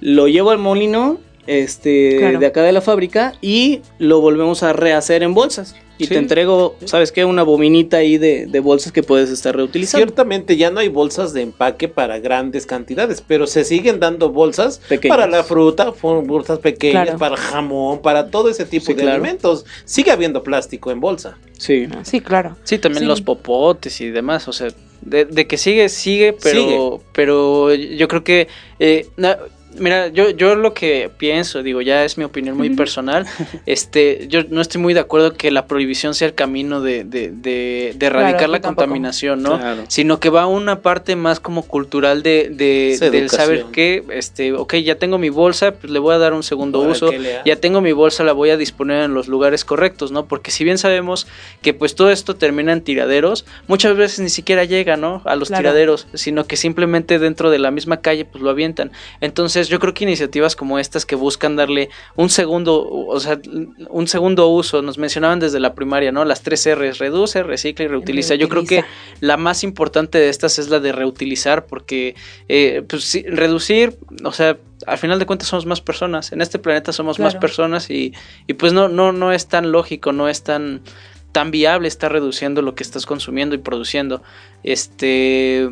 [0.00, 2.38] lo llevo al molino este, Claro.
[2.38, 5.74] de acá de la fábrica y lo volvemos a rehacer en bolsas.
[6.00, 6.14] Y Sí.
[6.14, 7.24] te entrego, ¿sabes qué?
[7.24, 10.06] Una bominita ahí de, de bolsas que puedes estar reutilizando.
[10.06, 14.80] Ciertamente ya no hay bolsas de empaque para grandes cantidades, pero se siguen dando bolsas
[14.88, 15.16] Pequeñas.
[15.16, 17.18] para la fruta, bolsas pequeñas, Claro.
[17.18, 19.16] para jamón, para todo ese tipo Sí, de claro.
[19.16, 19.66] alimentos.
[19.84, 21.36] Sigue habiendo plástico en bolsa.
[21.58, 21.86] Sí.
[22.02, 22.56] Sí, claro.
[22.64, 23.08] Sí, también Sí.
[23.08, 24.68] los popotes y demás, o sea,
[25.02, 27.00] de, de que sigue, sigue, pero, Sigue.
[27.12, 29.38] pero yo creo que eh, na-
[29.78, 33.24] Mira, yo, yo lo que pienso, digo, ya es mi opinión muy personal,
[33.66, 37.30] este, yo no estoy muy de acuerdo que la prohibición sea el camino de, de,
[37.30, 39.58] de, de erradicar Claro, la contaminación, ¿no?
[39.58, 39.84] Claro.
[39.88, 44.74] Sino que va una parte más como cultural de, de del saber que, este, ok,
[44.76, 47.10] ya tengo mi bolsa, pues le voy a dar un segundo uso,
[47.44, 50.26] ya tengo mi bolsa, la voy a disponer en los lugares correctos, ¿no?
[50.26, 51.26] Porque si bien sabemos
[51.62, 55.22] que pues todo esto termina en tiraderos, muchas veces ni siquiera llega, ¿no?
[55.26, 55.62] A los Claro.
[55.62, 58.90] tiraderos, sino que simplemente dentro de la misma calle pues lo avientan.
[59.20, 63.40] Entonces yo creo que iniciativas como estas que buscan darle un segundo, o sea,
[63.88, 66.24] un segundo uso, nos mencionaban desde la primaria, ¿no?
[66.24, 68.34] Las tres R's, reduce, recicla y reutiliza.
[68.34, 68.84] Yo creo que
[69.20, 72.14] la más importante de estas es la de reutilizar, porque
[72.48, 76.32] eh, pues sí, reducir, o sea, al final de cuentas somos más personas.
[76.32, 78.14] En este planeta somos más personas y,
[78.46, 80.82] y pues no, no, no es tan lógico, no es tan
[81.32, 84.22] tan viable estar reduciendo lo que estás consumiendo y produciendo.
[84.62, 85.68] Este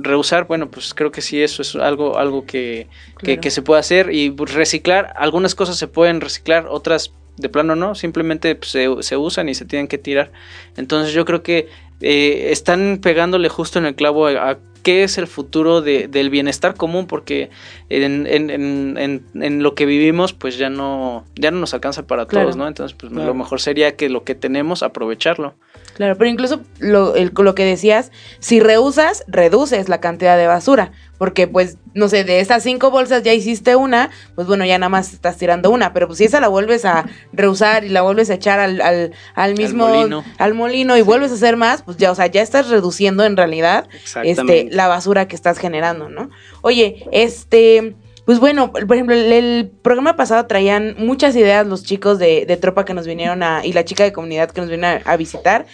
[0.00, 3.40] reusar, bueno, pues creo que sí, eso es algo, algo que, Claro.
[3.40, 4.12] que se puede hacer.
[4.12, 8.88] Y pues, reciclar, algunas cosas se pueden reciclar, otras de plano no, simplemente pues, se,
[9.02, 10.32] se usan y se tienen que tirar.
[10.76, 11.68] Entonces yo creo que
[12.00, 16.30] eh, están pegándole justo en el clavo a, a qué es el futuro de- del
[16.30, 17.50] bienestar común, porque
[17.88, 22.06] en, en- en- en- en lo que vivimos, pues ya no, ya no nos alcanza
[22.06, 22.46] para Claro.
[22.46, 22.66] todos, ¿no?
[22.68, 23.28] Entonces, pues Claro.
[23.28, 25.54] lo mejor sería que lo que tenemos, aprovecharlo.
[25.94, 30.92] Claro, pero incluso lo, el- lo que decías, si reusas, reduces la cantidad de basura,
[31.20, 34.88] porque pues, no sé, de esas cinco bolsas ya hiciste una, pues bueno, ya nada
[34.88, 37.04] más estás tirando una, pero pues si esa la vuelves a
[37.34, 40.24] reusar y la vuelves a echar al, al, al mismo, molino.
[40.38, 43.36] al molino y vuelves a hacer más, pues ya, o sea, ya estás reduciendo en
[43.36, 43.86] realidad
[44.24, 46.30] este, la basura que estás generando, ¿no?
[46.62, 52.18] Oye, este, pues bueno, por ejemplo, el, el programa pasado traían muchas ideas los chicos
[52.18, 54.86] de, de tropa que nos vinieron a, y la chica de comunidad que nos vino
[54.86, 55.66] a, a visitar.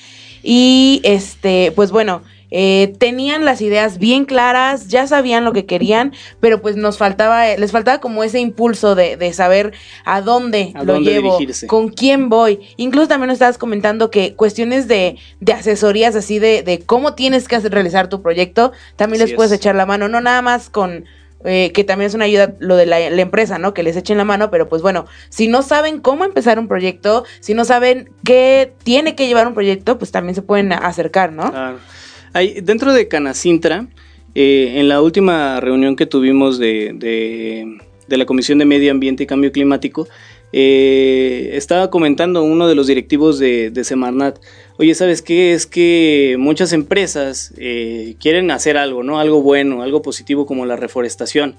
[0.42, 6.12] Y este, pues bueno, eh, tenían las ideas bien claras, ya sabían lo que querían,
[6.40, 9.72] pero pues nos faltaba, les faltaba como ese impulso de, de saber
[10.04, 11.66] a dónde A lo dónde llevo, dirigirse.
[11.66, 12.60] con quién voy.
[12.76, 17.48] Incluso también nos estabas comentando que cuestiones de, de asesorías así de, de cómo tienes
[17.48, 19.58] que hacer- realizar tu proyecto, también Así les puedes es.
[19.58, 21.04] echar la mano, no nada más con...
[21.44, 23.72] eh, que también es una ayuda lo de la, la empresa, ¿no?
[23.74, 27.24] Que les echen la mano, pero pues bueno, si no saben cómo empezar un proyecto,
[27.40, 31.50] si no saben qué tiene que llevar un proyecto, pues también se pueden acercar, ¿no?
[31.52, 31.78] Claro.
[32.36, 33.86] Hay- dentro de Canacintra,
[34.34, 39.22] eh, en la última reunión que tuvimos de, de- de la Comisión de Medio Ambiente
[39.22, 40.06] y Cambio Climático,
[40.52, 44.38] eh, estaba comentando uno de los directivos de, de Semarnat,
[44.78, 45.54] oye, ¿sabes qué?
[45.54, 49.18] Es que muchas empresas eh, quieren hacer algo, ¿no?
[49.18, 51.56] Algo bueno, algo positivo como la reforestación.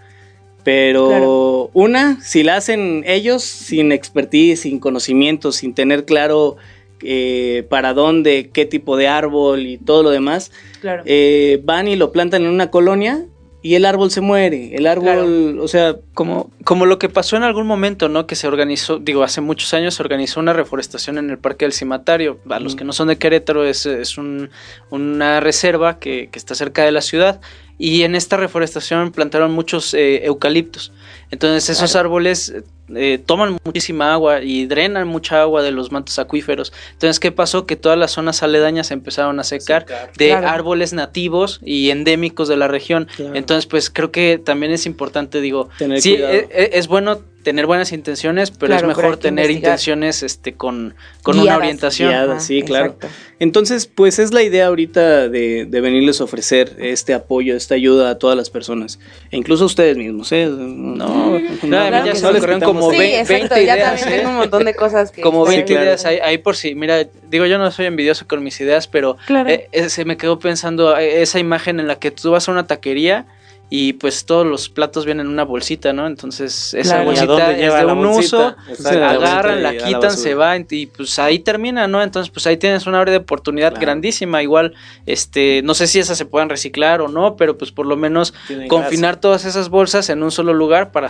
[0.63, 1.69] Pero Claro.
[1.73, 6.57] una, si la hacen ellos sin expertise, sin conocimiento, sin tener claro
[7.03, 11.03] eh, para dónde, qué tipo de árbol y todo lo demás, Claro.
[11.05, 13.25] eh, van y lo plantan en una colonia
[13.63, 14.75] y el árbol se muere.
[14.75, 18.25] El árbol, o sea, Como, como lo que pasó en algún momento, ¿no?
[18.25, 21.73] Que se organizó, digo, hace muchos años se organizó una reforestación en el Parque del
[21.73, 22.39] Cimatario.
[22.49, 24.49] A los que no son de Querétaro, es, es un-
[24.89, 27.41] una reserva que, que está cerca de la ciudad.
[27.79, 30.91] Y en esta reforestación plantaron muchos eh, eucaliptos.
[31.31, 32.53] Entonces esos árboles
[32.95, 36.71] eh, toman muchísima agua y drenan mucha agua de los mantos acuíferos.
[36.93, 37.65] Entonces, ¿qué pasó?
[37.65, 39.85] Que todas las zonas aledañas se empezaron a secar
[40.17, 40.47] de Claro.
[40.47, 43.09] árboles nativos y endémicos de la región.
[43.17, 43.35] Claro.
[43.35, 46.33] Entonces, pues creo que también es importante, digo, Tener sí, cuidado.
[46.33, 49.71] e- es, bueno tener buenas intenciones, pero Claro, es mejor tener investigar.
[49.71, 52.09] intenciones este, con, con una orientación.
[52.09, 52.45] Guiadas.
[52.45, 52.87] sí, claro.
[52.87, 53.07] exacto.
[53.39, 58.09] Entonces, pues es la idea ahorita de, de venirles a ofrecer este apoyo, esta ayuda
[58.09, 58.99] a todas las personas,
[59.31, 60.47] e incluso a ustedes mismos, ¿eh?
[60.51, 62.23] No, no, a mí ya se sí.
[62.25, 63.89] me ocurrieron como Sí, ve- exacto, 20 ya ideas.
[63.99, 64.17] también ¿eh?
[64.17, 65.21] tengo un montón de cosas que...
[65.27, 65.85] Como Sí, 20 claro.
[65.85, 69.17] ideas ahí, ahí por si, mira, digo yo no soy envidioso con mis ideas, pero
[69.25, 69.49] Claro.
[69.49, 72.51] eh, eh, se me quedó pensando eh, esa imagen en la que tú vas a
[72.51, 73.25] una taquería
[73.69, 76.07] y pues todos los platos vienen en una bolsita, ¿no?
[76.07, 77.11] Entonces esa Claro.
[77.13, 78.37] ¿Y a bolsita es de la un bolsita?
[78.37, 82.01] uso, Exacto, se la agarran, la quitan, se va y pues ahí termina, ¿no?
[82.01, 83.81] Entonces pues ahí tienes una área de oportunidad Claro.
[83.81, 84.73] grandísima, igual,
[85.05, 88.33] este, no sé si esas se puedan reciclar o no, pero pues por lo menos
[88.47, 91.09] Tienen confinar todas esas bolsas en un solo lugar para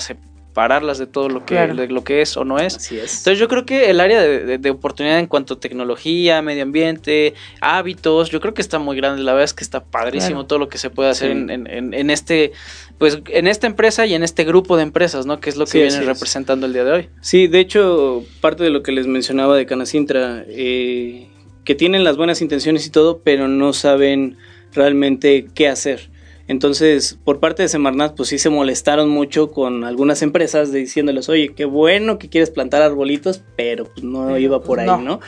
[0.58, 1.76] separarlas de todo lo que, Claro.
[1.76, 2.78] de lo que es o no es.
[2.78, 3.20] Así es.
[3.20, 6.64] Entonces yo creo que el área de, de- de oportunidad en cuanto a tecnología, medio
[6.64, 9.22] ambiente, hábitos, yo creo que está muy grande.
[9.22, 10.48] La verdad es que está padrísimo Claro.
[10.48, 11.38] todo lo que se puede hacer Sí.
[11.38, 12.54] en, en- este,
[12.98, 15.40] pues, en esta empresa y en este grupo de empresas, ¿no?
[15.40, 16.06] Que es lo que Sí, viene así es.
[16.08, 17.10] representando el día de hoy.
[17.22, 21.28] Sí, de hecho, parte de lo que les mencionaba de Canacintra, eh,
[21.66, 24.38] que tienen las buenas intenciones y todo, pero no saben
[24.74, 26.10] realmente qué hacer.
[26.48, 31.28] Entonces, por parte de Semarnat, pues sí se molestaron mucho con algunas empresas de diciéndoles,
[31.28, 34.88] oye, qué bueno que quieres plantar arbolitos, pero pues, no Pero, iba pues, por ahí,
[34.88, 35.02] no.
[35.02, 35.20] ¿no?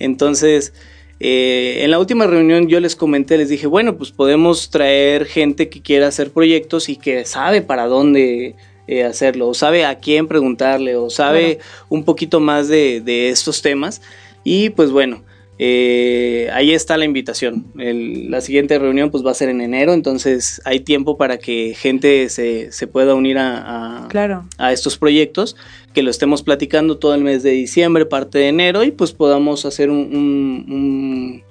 [0.00, 0.72] Entonces,
[1.20, 5.68] eh, en la última reunión yo les comenté, les dije, bueno, pues podemos traer gente
[5.68, 8.56] que quiera hacer proyectos y que sabe para dónde
[8.88, 13.62] eh, hacerlo, o sabe a quién preguntarle, o sabe un poquito más de, de estos
[13.62, 14.02] temas.
[14.42, 15.22] Y pues bueno,
[15.58, 17.66] eh, ahí está la invitación.
[17.78, 21.74] El- la siguiente reunión pues va a ser en enero, entonces hay tiempo para que
[21.78, 24.46] gente se, se pueda unir a, a- Claro.
[24.58, 25.56] a estos proyectos,
[25.92, 29.64] que lo estemos platicando todo el mes de diciembre, parte de enero, y pues podamos
[29.64, 31.42] hacer un, un- un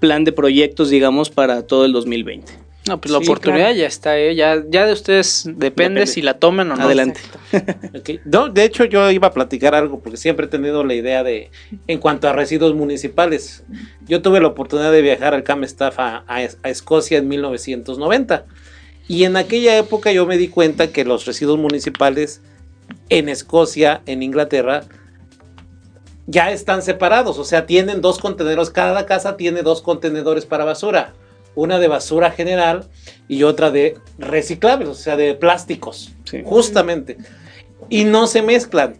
[0.00, 2.52] plan de proyectos, digamos, para todo el 2020.
[2.88, 3.78] No, pues la Sí, oportunidad claro.
[3.78, 4.34] ya está, ¿eh?
[4.34, 6.06] ya, ya de ustedes depende, Depende.
[6.06, 6.84] si la toman o no.
[6.84, 7.20] Adelante.
[8.24, 11.50] No, de hecho, yo iba a platicar algo porque siempre he tenido la idea de,
[11.86, 13.64] en cuanto a residuos municipales,
[14.06, 18.44] yo tuve la oportunidad de viajar al CAM Staff a, a- a Escocia en 1990
[19.08, 22.40] y en aquella época yo me di cuenta que los residuos municipales
[23.08, 24.84] en Escocia, en Inglaterra,
[26.26, 31.14] ya están separados, o sea, tienen dos contenedores, cada casa tiene dos contenedores para basura,
[31.56, 32.84] una de basura general
[33.26, 36.42] y otra de reciclables, o sea, de plásticos, Sí.
[36.44, 37.16] justamente,
[37.88, 38.98] y no se mezclan.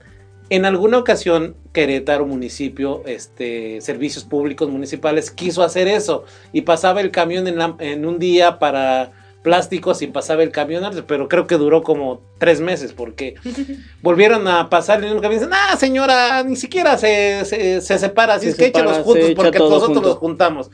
[0.51, 7.11] En alguna ocasión, Querétaro municipio, este, servicios públicos municipales quiso hacer eso y pasaba el
[7.11, 11.57] camión en, la- en un día para plásticos y pasaba el camión, pero creo que
[11.57, 13.35] duró como tres meses porque
[14.03, 17.99] volvieron a pasar en un camión y dicen, ah señora, ni siquiera se, se, se
[17.99, 20.09] separa, así Se es que separa, échelos juntos echa porque nosotros junto".
[20.09, 20.71] los juntamos.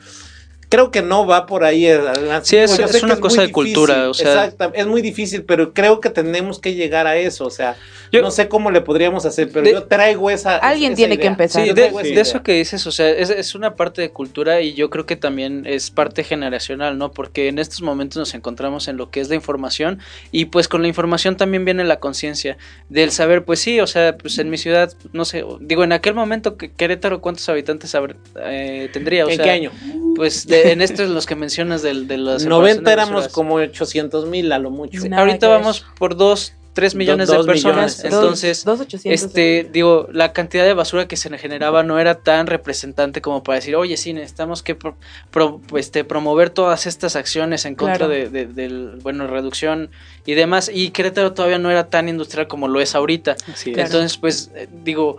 [0.73, 1.85] Creo que no va por ahí.
[1.85, 1.99] eh,
[2.41, 2.71] Sí, es-
[3.03, 6.57] una cosa de difícil, cultura, o sea- Exacta, es muy difícil, pero creo que tenemos
[6.57, 7.75] que llegar a eso, o sea,
[8.11, 11.19] Yo- no sé cómo le podríamos hacer, pero De- yo traigo esa Alguien esa tiene
[11.19, 11.63] que empezar.
[11.63, 14.89] Sí, de, eso que dices, o sea, es, es una parte de cultura y yo
[14.89, 17.11] creo que también es parte generacional, ¿no?
[17.11, 19.99] Porque en estos momentos nos encontramos en lo que es la información
[20.31, 22.57] y pues con la información también viene la conciencia
[22.89, 26.15] del saber, pues sí, o sea, pues en mi ciudad, no sé, digo, en aquel
[26.15, 29.25] momento, que Querétaro, ¿cuántos habitantes habrá- eh, tendría?
[29.25, 29.71] O ¿En sea, qué año?
[30.15, 33.55] Pues de- en estos los que mencionas del, de las 90 separaciones de éramos como
[33.55, 35.01] 800 mil a lo mucho.
[35.01, 35.09] Sí.
[35.13, 38.03] Ahorita vamos por dos, tres millones dos de personas, millones.
[38.05, 38.65] entonces...
[38.65, 38.81] Dos.
[39.05, 43.57] Este, digo, la cantidad de basura que se generaba no era tan representante como para
[43.57, 44.95] decir, oye, sí, necesitamos que pro-
[45.29, 48.11] pro- este, promover todas estas acciones en contra Claro.
[48.11, 49.91] de, de- del, bueno, reducción
[50.25, 50.71] y demás.
[50.73, 53.35] Y Querétaro todavía no era tan industrial como lo es ahorita.
[53.53, 53.77] Así es.
[53.77, 55.17] Entonces, pues, eh, digo,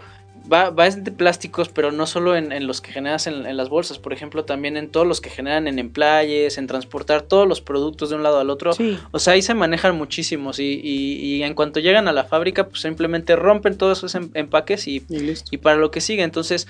[0.52, 3.68] va, va de plásticos, pero no solo en, en los que generas en, en las
[3.68, 7.61] bolsas, por ejemplo, también en todos los que generan en emplayes, en transportar todos los
[7.61, 8.72] productos de un lado al otro.
[8.72, 8.98] Sí.
[9.11, 12.68] O sea, ahí se manejan muchísimos y, y- y en cuanto llegan a la fábrica,
[12.68, 15.48] pues simplemente rompen todos esos em- empaques y, Y listo.
[15.52, 16.22] y para lo que sigue.
[16.22, 16.66] Entonces,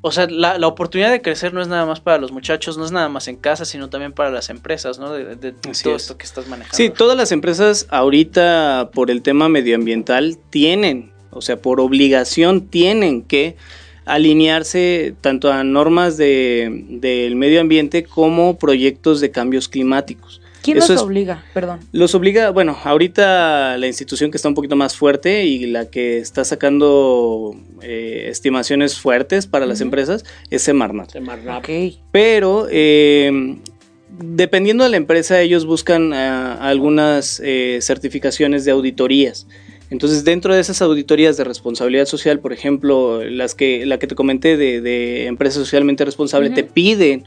[0.00, 2.84] o sea, la, la oportunidad de crecer no es nada más para los muchachos, no
[2.84, 5.12] es nada más en casa, sino también para las empresas, ¿no?
[5.12, 5.84] De, de- todo es.
[6.02, 6.76] esto que estás manejando.
[6.76, 13.22] Sí, todas las empresas ahorita por el tema medioambiental tienen, o sea, por obligación tienen
[13.22, 13.56] que
[14.04, 20.40] alinearse tanto a normas de, del medio ambiente como proyectos de cambios climáticos.
[20.62, 21.44] ¿Quién Eso es- obliga?
[21.54, 21.80] Perdón.
[21.92, 26.18] Los obliga, bueno, ahorita la institución que está un poquito más fuerte y la que
[26.18, 31.12] está sacando eh, estimaciones fuertes para las empresas es Semarnat.
[31.12, 31.58] Semarnat.
[31.58, 31.68] Ok.
[32.10, 33.56] Pero eh,
[34.20, 39.46] dependiendo de la empresa, ellos buscan ah, algunas eh, certificaciones de auditorías.
[39.90, 44.14] Entonces, dentro de esas auditorías de responsabilidad social, por ejemplo, las que, la que te
[44.14, 47.26] comenté de, de empresa socialmente responsable, te piden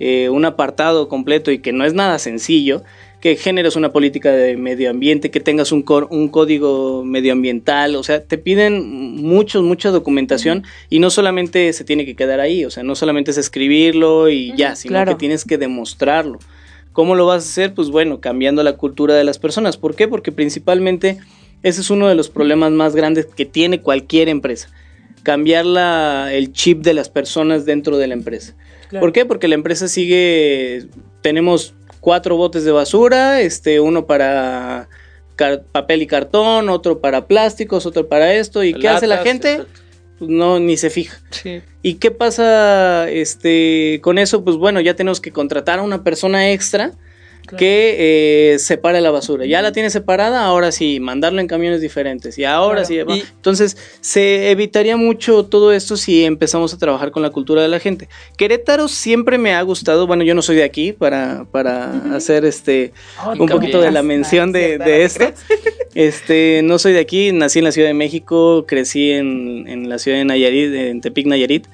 [0.00, 2.84] eh, un apartado completo y que no es nada sencillo,
[3.20, 8.38] que generes una política de medio ambiente, que tengas un, código medioambiental, o sea, te
[8.38, 12.94] piden mucho, mucha documentación y no solamente se tiene que quedar ahí, o sea, no
[12.94, 15.12] solamente es escribirlo y ya, sino claro.
[15.12, 16.38] que tienes que demostrarlo.
[16.92, 17.74] ¿Cómo lo vas a hacer?
[17.74, 19.76] Pues bueno, cambiando la cultura de las personas.
[19.76, 20.06] ¿Por qué?
[20.06, 21.18] Porque principalmente
[21.62, 24.70] ese es uno de los problemas más grandes que tiene cualquier empresa.
[25.22, 28.54] Cambiar la- el chip de las personas dentro de la empresa.
[29.00, 29.26] ¿Por qué?
[29.26, 30.86] Porque la empresa sigue,
[31.20, 34.88] tenemos cuatro botes de basura, este, uno para
[35.72, 38.64] papel y cartón, otro para plásticos, otro para esto.
[38.64, 39.62] ¿Y qué hace la gente?
[40.18, 41.20] Pues no, ni se fija.
[41.30, 41.60] Sí.
[41.82, 44.42] ¿Y qué pasa este, con eso?
[44.42, 46.92] Pues bueno, ya tenemos que contratar a una persona extra
[47.56, 49.46] que eh, separe la basura.
[49.46, 52.38] Ya la tiene separada, ahora sí, mandarlo en camiones diferentes.
[52.38, 53.12] Y ahora Claro.
[53.14, 53.18] sí.
[53.20, 57.68] Y- Entonces, se evitaría mucho todo esto si empezamos a trabajar con la cultura de
[57.68, 58.08] la gente.
[58.36, 60.06] Querétaro siempre me ha gustado.
[60.06, 62.92] Bueno, yo no soy de aquí para, para hacer este
[63.32, 65.24] un Nunca poquito de la mención Ah, de, esto.
[65.94, 69.98] Este, no soy de aquí, nací en la Ciudad de México, crecí en, en la
[69.98, 71.66] ciudad de Nayarit, en Tepic, Nayarit.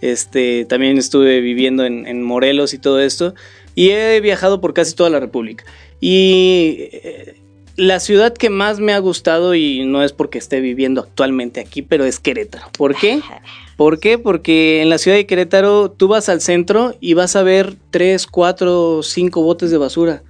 [0.00, 3.34] Este, también estuve viviendo en, en Morelos y todo esto.
[3.74, 5.64] Y he viajado por casi toda la República.
[6.00, 7.34] Y eh,
[7.76, 11.80] la ciudad que más me ha gustado, y no es porque esté viviendo actualmente aquí,
[11.82, 12.66] pero es Querétaro.
[12.76, 13.20] ¿Por qué?
[13.76, 14.18] ¿Por qué?
[14.18, 18.26] Porque en la ciudad de Querétaro tú vas al centro y vas a ver tres,
[18.26, 20.22] cuatro, cinco botes de basura.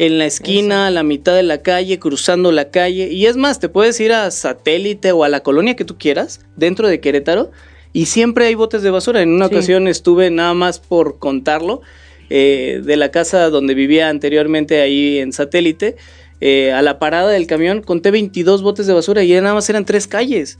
[0.00, 3.08] en la esquina, a la mitad de la calle, cruzando la calle.
[3.12, 6.40] Y es más, te puedes ir a satélite o a la colonia que tú quieras,
[6.54, 7.50] dentro de Querétaro,
[7.92, 9.22] y siempre hay botes de basura.
[9.22, 9.54] En una Sí.
[9.56, 11.80] ocasión estuve nada más por contarlo,
[12.30, 15.96] eh, de la casa donde vivía anteriormente ahí en satélite.
[16.40, 19.68] eh, a la parada del camión conté 22 botes de basura y ya nada más
[19.70, 20.58] eran tres calles.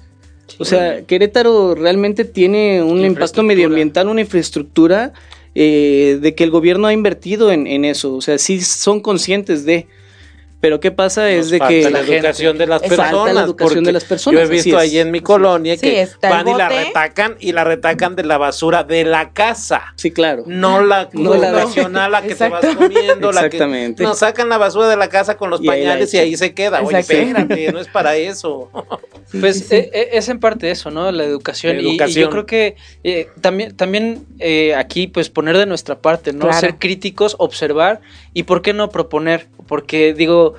[0.58, 5.12] O sea, Querétaro realmente tiene un impacto medioambiental, una infraestructura
[5.54, 8.14] eh, de que el gobierno ha invertido en, en eso.
[8.14, 9.86] O sea, sí son conscientes de.
[10.60, 11.30] Pero ¿qué pasa?
[11.30, 13.44] es de falta que la educación de las Falta la personas.
[13.44, 16.54] educación de las personas, Yo he visto ahí en mi colonia Sí, que van y
[16.54, 19.92] la retacan y la retacan de la basura de la casa.
[19.94, 20.42] Sí, claro.
[20.46, 24.02] No la No la- la que te vas comiendo, la que Exactamente.
[24.02, 26.36] nos sacan la basura de la casa con los Y ahí la pañales y ahí
[26.36, 26.82] se queda.
[26.82, 28.70] Oye, espérate, no es para eso.
[29.30, 29.76] Sí, Pues sí, sí.
[29.76, 31.12] eh, eh, es en parte eso, ¿no?
[31.12, 31.76] La educación.
[31.76, 36.32] La Y- yo creo que eh, también, también eh, aquí, pues poner de nuestra parte,
[36.32, 36.46] ¿no?
[36.46, 36.58] Claro.
[36.58, 38.00] Ser críticos, observar
[38.32, 39.48] y por qué no proponer.
[39.66, 40.54] Porque digo,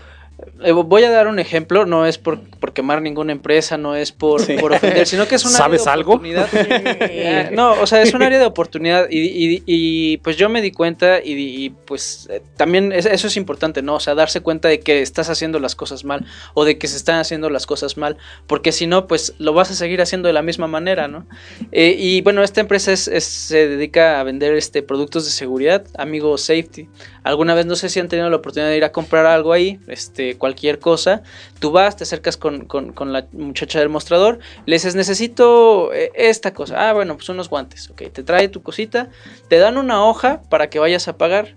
[0.86, 4.41] voy a dar un ejemplo, no es por, por quemar ninguna empresa, no es por,
[4.41, 4.54] Sí.
[4.60, 6.12] por ofender, sino que es un ¿Sabes área de algo?
[6.13, 6.47] oportunidad.
[7.12, 10.62] Eh, no, o sea, es un área de oportunidad y, y- y, pues yo me
[10.62, 13.95] di cuenta y, y, pues eh, también es- eso es importante, ¿no?
[13.95, 16.97] O sea, darse cuenta de que estás haciendo las cosas mal o de que se
[16.97, 20.34] están haciendo las cosas mal, porque si no, pues lo vas a seguir haciendo de
[20.34, 21.25] la misma manera, ¿no?
[21.71, 25.86] Eh, y bueno, esta empresa es- es- se dedica a vender este, productos de seguridad,
[25.97, 26.88] amigo Safety.
[27.29, 29.79] Alguna vez no sé si han tenido la oportunidad de ir a comprar algo ahí,
[29.87, 31.21] este, cualquier cosa,
[31.59, 36.11] tú vas, te acercas con, con- con la muchacha del mostrador, le dices, necesito eh,
[36.15, 36.89] esta cosa.
[36.89, 37.89] Ah, bueno, pues unos guantes.
[37.91, 39.09] Ok, te trae tu cosita,
[39.47, 41.53] te dan una hoja para que vayas a pagar.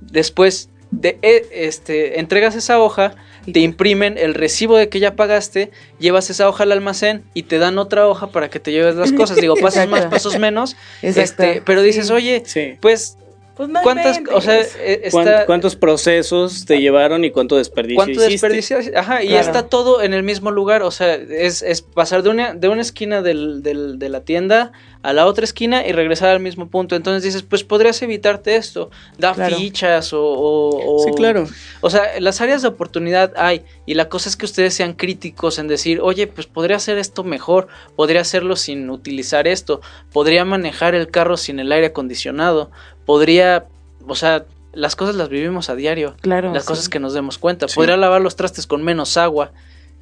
[0.00, 3.14] Después de, eh, este, entregas esa hoja,
[3.52, 7.58] te imprimen el recibo de que ya pagaste, llevas esa hoja al almacén y te
[7.58, 9.38] dan otra hoja para que te lleves las cosas.
[9.40, 10.76] Digo, pasas más, pasos menos.
[11.02, 11.42] Exacto.
[11.44, 12.12] Este, pero dices, Sí.
[12.12, 12.74] oye, Sí.
[12.80, 13.18] pues,
[13.56, 17.96] Pues no ¿cuántas, o sea, eh, ¿Cuán- está, ¿Cuántos procesos te llevaron y cuánto desperdicio
[17.96, 18.32] ¿Cuánto hiciste?
[18.32, 18.90] desperdicias?
[18.94, 19.46] Ajá, y Claro.
[19.46, 20.82] está todo en el mismo lugar.
[20.82, 24.72] O sea, es, es pasar de una, de una esquina del, del- de la tienda
[25.02, 26.96] a la otra esquina y regresar al mismo punto.
[26.96, 28.90] Entonces dices, pues podrías evitarte esto.
[29.16, 29.56] Da Claro.
[29.56, 31.46] fichas o, o- o- Sí, claro.
[31.80, 33.62] O sea, las áreas de oportunidad hay.
[33.86, 37.24] Y la cosa es que ustedes sean críticos en decir, oye, pues podría hacer esto
[37.24, 37.68] mejor.
[37.94, 39.80] Podría hacerlo sin utilizar esto.
[40.12, 42.70] Podría manejar el carro sin el aire acondicionado.
[43.06, 43.66] Podría,
[44.06, 46.52] o sea, las cosas las vivimos a diario Claro.
[46.52, 46.68] las sí.
[46.68, 47.66] cosas que nos demos cuenta.
[47.68, 47.74] Sí.
[47.76, 49.52] Podría lavar los trastes con menos agua.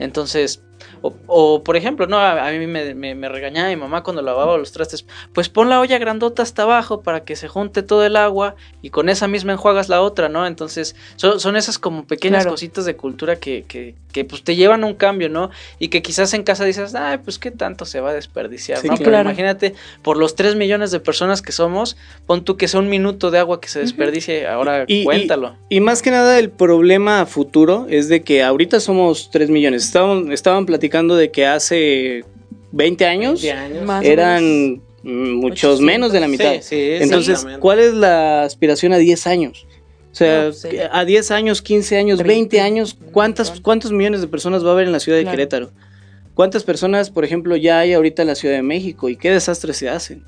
[0.01, 0.63] Entonces,
[1.03, 4.23] o, o, por ejemplo, no, a, a mí me, me- me regañaba mi mamá cuando
[4.23, 5.05] lavaba los trastes.
[5.33, 8.91] Pues pon la olla grandota hasta abajo para que se junte todo el agua y
[8.91, 10.47] con esa misma enjuagas la otra, ¿no?
[10.47, 12.51] Entonces, son, son esas como pequeñas Claro.
[12.53, 15.51] cositas de cultura que, que, que, pues te llevan a un cambio, ¿no?
[15.79, 18.89] Y que quizás en casa dices, ay, pues qué tanto se va a desperdiciar, Sí,
[18.89, 18.95] ¿no?
[18.97, 19.11] claro.
[19.13, 22.89] Pero imagínate, por los 3 millones de personas que somos, pon tú que sea un
[22.89, 25.57] minuto de agua que se desperdicie, ahora Y- cuéntalo.
[25.69, 29.85] Y más que nada el problema futuro es de que ahorita somos 3 millones.
[29.85, 32.25] Estaban, estaban platicando de que hace
[32.73, 33.85] 20 años, 20 años.
[33.85, 34.81] Más o eran menos.
[35.05, 36.55] mm, muchos menos de la mitad.
[36.55, 37.47] Sí, sí, Entonces.
[37.61, 39.67] ¿cuál es la aspiración a 10 años?
[40.11, 40.69] O sea, No, sí.
[40.91, 43.61] a 10 años, 15 años, 30, 20 años, ¿cuántas.
[43.61, 45.37] ¿cuántos millones de personas va a haber en la ciudad de Claro.
[45.37, 45.71] Querétaro?
[46.35, 49.77] ¿Cuántas personas, por ejemplo, ya hay ahorita en la Ciudad de México y qué desastres
[49.77, 50.25] se hacen?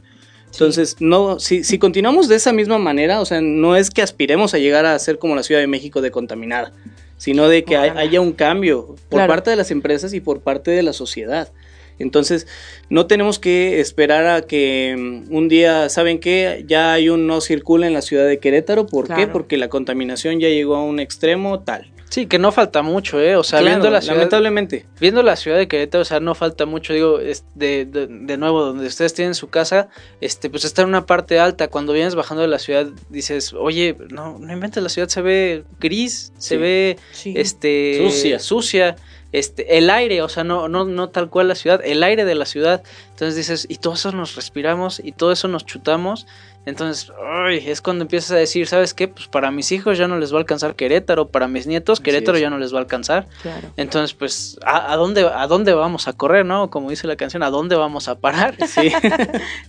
[0.52, 4.54] Entonces, no, si, si continuamos de esa misma manera, o sea, no es que aspiremos
[4.54, 6.72] a llegar a ser como la Ciudad de México de contaminada,
[7.16, 9.32] sino de que hay- haya un cambio por Claro.
[9.32, 11.52] parte de las empresas y por parte de la sociedad.
[11.98, 12.46] Entonces,
[12.90, 16.62] no tenemos que esperar a que mm, un día, ¿saben qué?
[16.68, 18.86] Ya hay un no circula en la ciudad de Querétaro.
[18.86, 19.26] ¿Por qué?
[19.26, 21.90] Porque la contaminación ya llegó a un extremo tal.
[22.08, 23.34] Sí, que no falta mucho, ¿eh?
[23.36, 24.86] O sea, Claro, viendo la ciudad, lamentablemente.
[25.00, 28.36] viendo la ciudad de Querétaro, o sea, no falta mucho, digo, es de, de, de
[28.36, 29.88] nuevo, donde ustedes tienen su casa,
[30.20, 33.96] este, pues está en una parte alta, cuando vienes bajando de la ciudad, dices, oye,
[34.10, 36.56] no, no inventes, la ciudad se ve gris, se Sí.
[36.56, 37.34] ve, Sí.
[37.36, 38.38] este, Sucia.
[38.38, 38.96] sucia,
[39.32, 42.36] este, el aire, o sea, no, no, no tal cual la ciudad, el aire de
[42.36, 46.26] la ciudad, entonces dices, y todo eso nos respiramos, y todo eso nos chutamos,
[46.66, 49.06] entonces, ay, es cuando empiezas a decir, ¿sabes qué?
[49.06, 52.04] Pues para mis hijos ya no les va a alcanzar Querétaro, para mis nietos Así
[52.04, 52.42] Querétaro es.
[52.42, 53.28] ya no les va a alcanzar.
[53.40, 53.68] Claro.
[53.76, 56.68] Entonces, pues, ¿a, a dónde, ¿a dónde vamos a correr, no?
[56.68, 58.56] Como dice la canción, ¿a dónde vamos a parar?
[58.66, 58.92] Sí.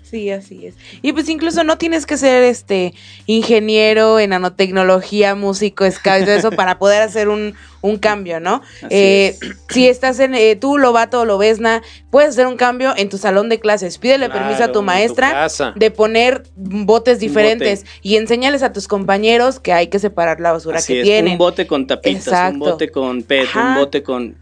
[0.10, 0.76] Sí, así es.
[1.02, 2.94] Y pues incluso no tienes que ser este
[3.26, 8.62] ingeniero en nanotecnología, músico, scout eso para poder hacer un, un cambio, ¿no?
[8.90, 9.58] Eh, es.
[9.70, 13.50] si estás en eh, tú, Lobato o Lobesna, puedes hacer un cambio en tu salón
[13.50, 13.98] de clases.
[13.98, 17.92] Pídele Claro, permiso a tu maestra de poner botes diferentes bote.
[18.02, 21.34] y enséñales a tus compañeros que hay que separar la basura Así que es, tienen.
[21.34, 22.54] Un bote con tapitas, Exacto.
[22.54, 23.70] un bote con PET, Ajá.
[23.70, 24.36] un bote con...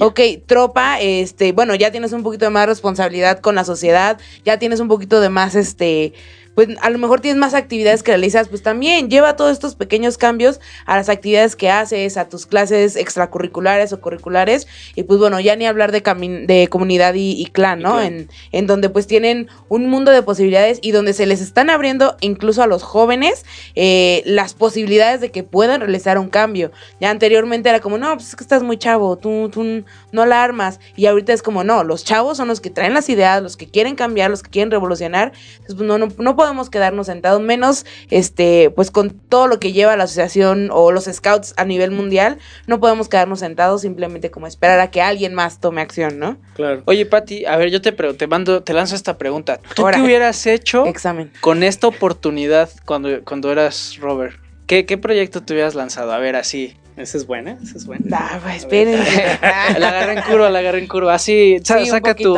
[0.00, 4.58] Ok, tropa, este, bueno, ya tienes un poquito de más responsabilidad con la sociedad, ya
[4.58, 6.12] tienes un poquito de más, este,
[6.56, 10.16] pues a lo mejor tienes más actividades que realizas, pues también lleva todos estos pequeños
[10.16, 15.38] cambios a las actividades que haces, a tus clases extracurriculares o curriculares, y pues bueno,
[15.38, 16.00] ya ni hablar de,
[16.46, 18.00] de comunidad y, clan, ¿no?
[18.00, 22.16] En, en donde pues tienen un mundo de posibilidades y donde se les están abriendo
[22.20, 23.44] incluso a los jóvenes
[23.74, 26.72] eh, las posibilidades de que puedan realizar un cambio.
[27.02, 30.42] Ya anteriormente era como, no, pues es que estás muy chavo, tú, tú no la
[30.42, 33.58] armas, y ahorita es como, no, los chavos son los que traen las ideas, los
[33.58, 37.06] que quieren cambiar, los que quieren revolucionar, entonces pues no, no, no podemos podemos quedarnos
[37.06, 41.64] sentados, menos este, pues con todo lo que lleva la asociación o los scouts a
[41.64, 42.38] nivel mundial,
[42.68, 46.36] no podemos quedarnos sentados simplemente como esperar a que alguien más tome acción, ¿no?
[46.54, 46.82] Claro.
[46.84, 49.58] Oye, Pati, a ver, yo te, te mando, te lanzo esta pregunta.
[49.74, 51.32] ¿Tú qué hubieras hecho Examen.
[51.40, 54.36] con esta oportunidad cuando, cuando eras Robert?
[54.68, 56.12] ¿Qué, ¿Qué proyecto te hubieras lanzado?
[56.12, 56.76] A ver, así.
[56.96, 58.04] Esa es buena, esa es buena.
[58.10, 58.98] Ah, pues, esperen.
[59.78, 61.12] la agarré en curva, la agarré en curva.
[61.12, 62.34] Así, saca tu,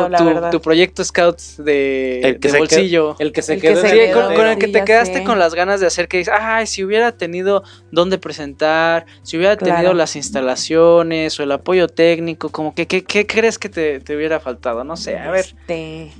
[0.51, 3.15] tu, proyecto Scouts de, el que bolsillo.
[3.19, 3.81] el que se quedó.
[3.81, 6.83] sí, con, el que te quedaste con las ganas de hacer que dices, ay, si
[6.83, 12.85] hubiera tenido dónde presentar, si hubiera tenido las instalaciones o el apoyo técnico, como que,
[12.85, 14.83] ¿qué, qué crees que te, te, hubiera faltado?
[14.83, 15.45] No sé, a ver.
[15.45, 16.11] Este...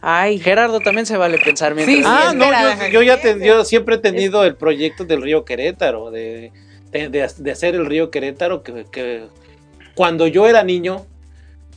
[0.00, 0.38] Ay.
[0.38, 1.98] Gerardo también se vale pensar mientras.
[1.98, 2.46] Sí, ah, no,
[2.90, 6.52] yo, yo ya yo siempre he tenido el proyecto del río Querétaro, de
[6.94, 9.26] de, hacer el río Querétaro, que,
[9.94, 11.06] cuando yo era niño,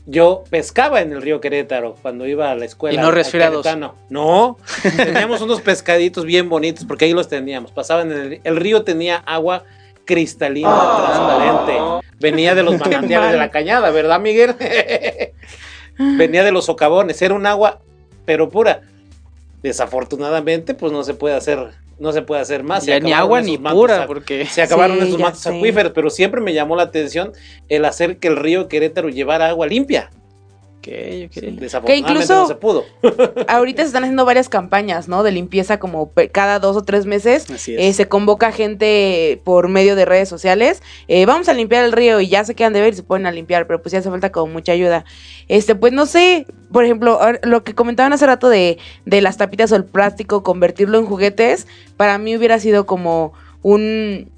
[0.06, 3.00] yo pescaba en el río Querétaro cuando iba a la escuela.
[3.00, 3.66] ¿Y no resfriados?
[4.10, 4.58] No,
[4.96, 7.72] teníamos unos pescaditos bien bonitos porque ahí los teníamos.
[7.72, 9.64] Pasaban en el, río tenía agua
[10.06, 10.98] cristalina, oh.
[10.98, 12.08] transparente.
[12.20, 14.56] Venía de los manantiales de la cañada, ¿verdad, Miguel?
[15.98, 17.82] Venía de los socavones, era un agua,
[18.26, 18.82] pero pura.
[19.64, 22.86] Desafortunadamente, pues no se puede hacer no se puede hacer más.
[22.86, 26.76] Ya ni agua ni pura, porque se acabaron esos mantos acuíferos, pero siempre me llamó
[26.76, 27.34] la atención
[27.70, 30.10] el hacer que el río Querétaro llevara agua limpia.
[31.86, 32.86] Que incluso no se pudo.
[33.48, 35.24] ahorita se están haciendo varias campañas, ¿no?
[35.24, 37.46] De limpieza como cada dos o tres meses.
[37.68, 40.82] Eh, se convoca gente por medio de redes sociales.
[41.08, 43.26] Eh, vamos a limpiar el río y ya se quedan de ver y se pueden
[43.26, 45.06] a limpiar, pero pues ya hace falta como mucha ayuda.
[45.48, 49.72] Este, pues no sé, por ejemplo, lo que comentaban hace rato de, de las tapitas
[49.72, 51.68] o el plástico, convertirlo en juguetes,
[51.98, 54.32] para mí hubiera sido como un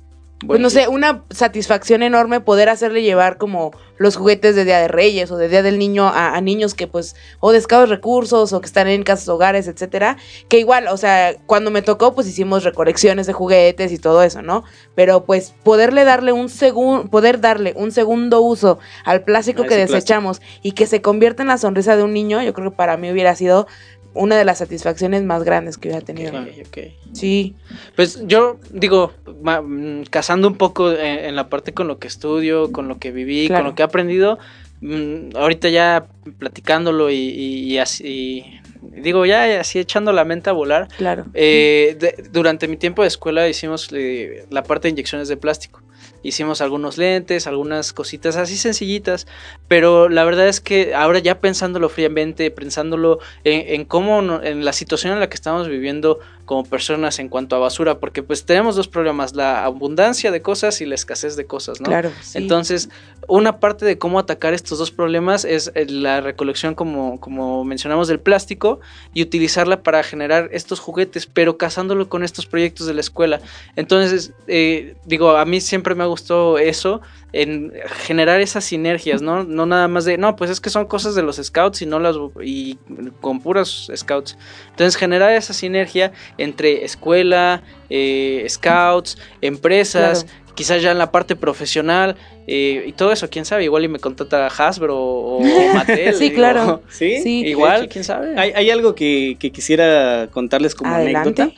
[0.48, 4.88] pues no sé, una satisfacción enorme poder hacerle llevar como los juguetes de Día de
[4.88, 8.62] Reyes o de Día del Niño a, niños que pues o de escasos recursos o
[8.62, 10.16] que están en casas hogares, etcétera,
[10.48, 14.42] que igual, o sea, cuando me tocó pues hicimos recolecciones de juguetes y todo eso,
[14.42, 14.64] ¿no?
[14.96, 20.42] Pero pues poderle darle un segundo poder darle un segundo uso al plástico que desechamos
[20.64, 23.12] y que se convierta en la sonrisa de un niño, yo creo que para mí
[23.12, 23.68] hubiera sido
[24.14, 26.34] una de las satisfacciones más grandes que hubiera tenido.
[27.14, 27.56] Sí.
[27.96, 32.88] Pues yo digo, mm, casando un poco en, la parte con lo que estudio, con
[32.88, 34.40] lo que viví, con lo que he aprendido,
[34.82, 36.08] mm, ahorita ya
[36.38, 38.46] platicándolo y, así,
[38.82, 40.88] digo, ya así echando la mente a volar.
[40.98, 41.26] Claro.
[41.34, 41.98] Eh,
[42.32, 45.82] durante mi tiempo de escuela hicimos eh, la parte de inyecciones de plástico.
[46.24, 49.28] Hicimos algunos lentes, algunas cositas así sencillitas,
[49.68, 55.14] pero la verdad es que ahora ya pensándolo fríamente, pensándolo en, cómo, en la situación
[55.14, 56.20] en la que estamos viviendo
[56.50, 60.82] como personas en cuanto a basura, porque pues tenemos dos problemas, la abundancia de cosas
[60.82, 61.86] y la escasez de cosas, ¿no?
[61.86, 62.12] Claro.
[62.34, 62.90] Entonces,
[63.28, 68.08] una parte de cómo atacar estos dos problemas es eh, la recolección, como, como mencionamos,
[68.08, 68.80] del plástico
[69.14, 73.42] y utilizarla para generar estos juguetes, pero casándolo con estos proyectos de la escuela.
[73.76, 77.74] Entonces, eh, digo, a mí siempre me ha gustado eso, en
[78.06, 79.44] generar esas sinergias, ¿no?
[79.44, 82.00] No nada más de, no, pues es que son cosas de los scouts y no
[82.00, 82.78] las, y
[83.22, 84.38] con puros scouts.
[84.72, 90.26] Entonces, generar esa sinergia entre escuela, eh, scouts, empresas,
[90.56, 94.00] quizás ya en la parte profesional eh, y todo eso, quién sabe, igual y me
[94.00, 95.40] contrata Hasbro o
[95.74, 96.16] Mattel.
[96.16, 96.82] sí, claro.
[96.90, 97.22] ¿Sí?
[97.46, 98.38] Igual, quién sabe.
[98.38, 101.52] Hay, algo que, quisiera contarles como anécdota.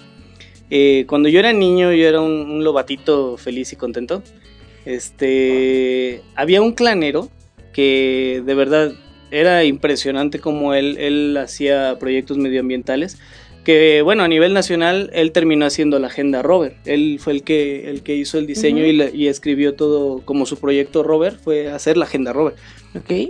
[0.69, 4.21] Eh, cuando yo era niño, yo era un, lobatito feliz y contento.
[4.85, 7.29] Este, había un clanero
[7.73, 8.93] que de verdad
[9.29, 13.17] era impresionante como él, él hacía proyectos medioambientales
[13.63, 16.75] que bueno, a nivel nacional él terminó haciendo la agenda Robert.
[16.85, 21.03] Él fue el que, el que hizo el diseño y, escribió todo como su proyecto
[21.03, 22.57] Robert, fue hacer la agenda Robert.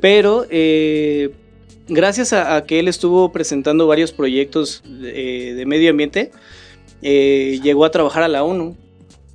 [0.02, 1.32] Pero eh,
[1.88, 6.32] gracias a, que él estuvo presentando varios proyectos de, eh, medio ambiente,
[7.02, 8.78] eh, llegó a trabajar a la ONU.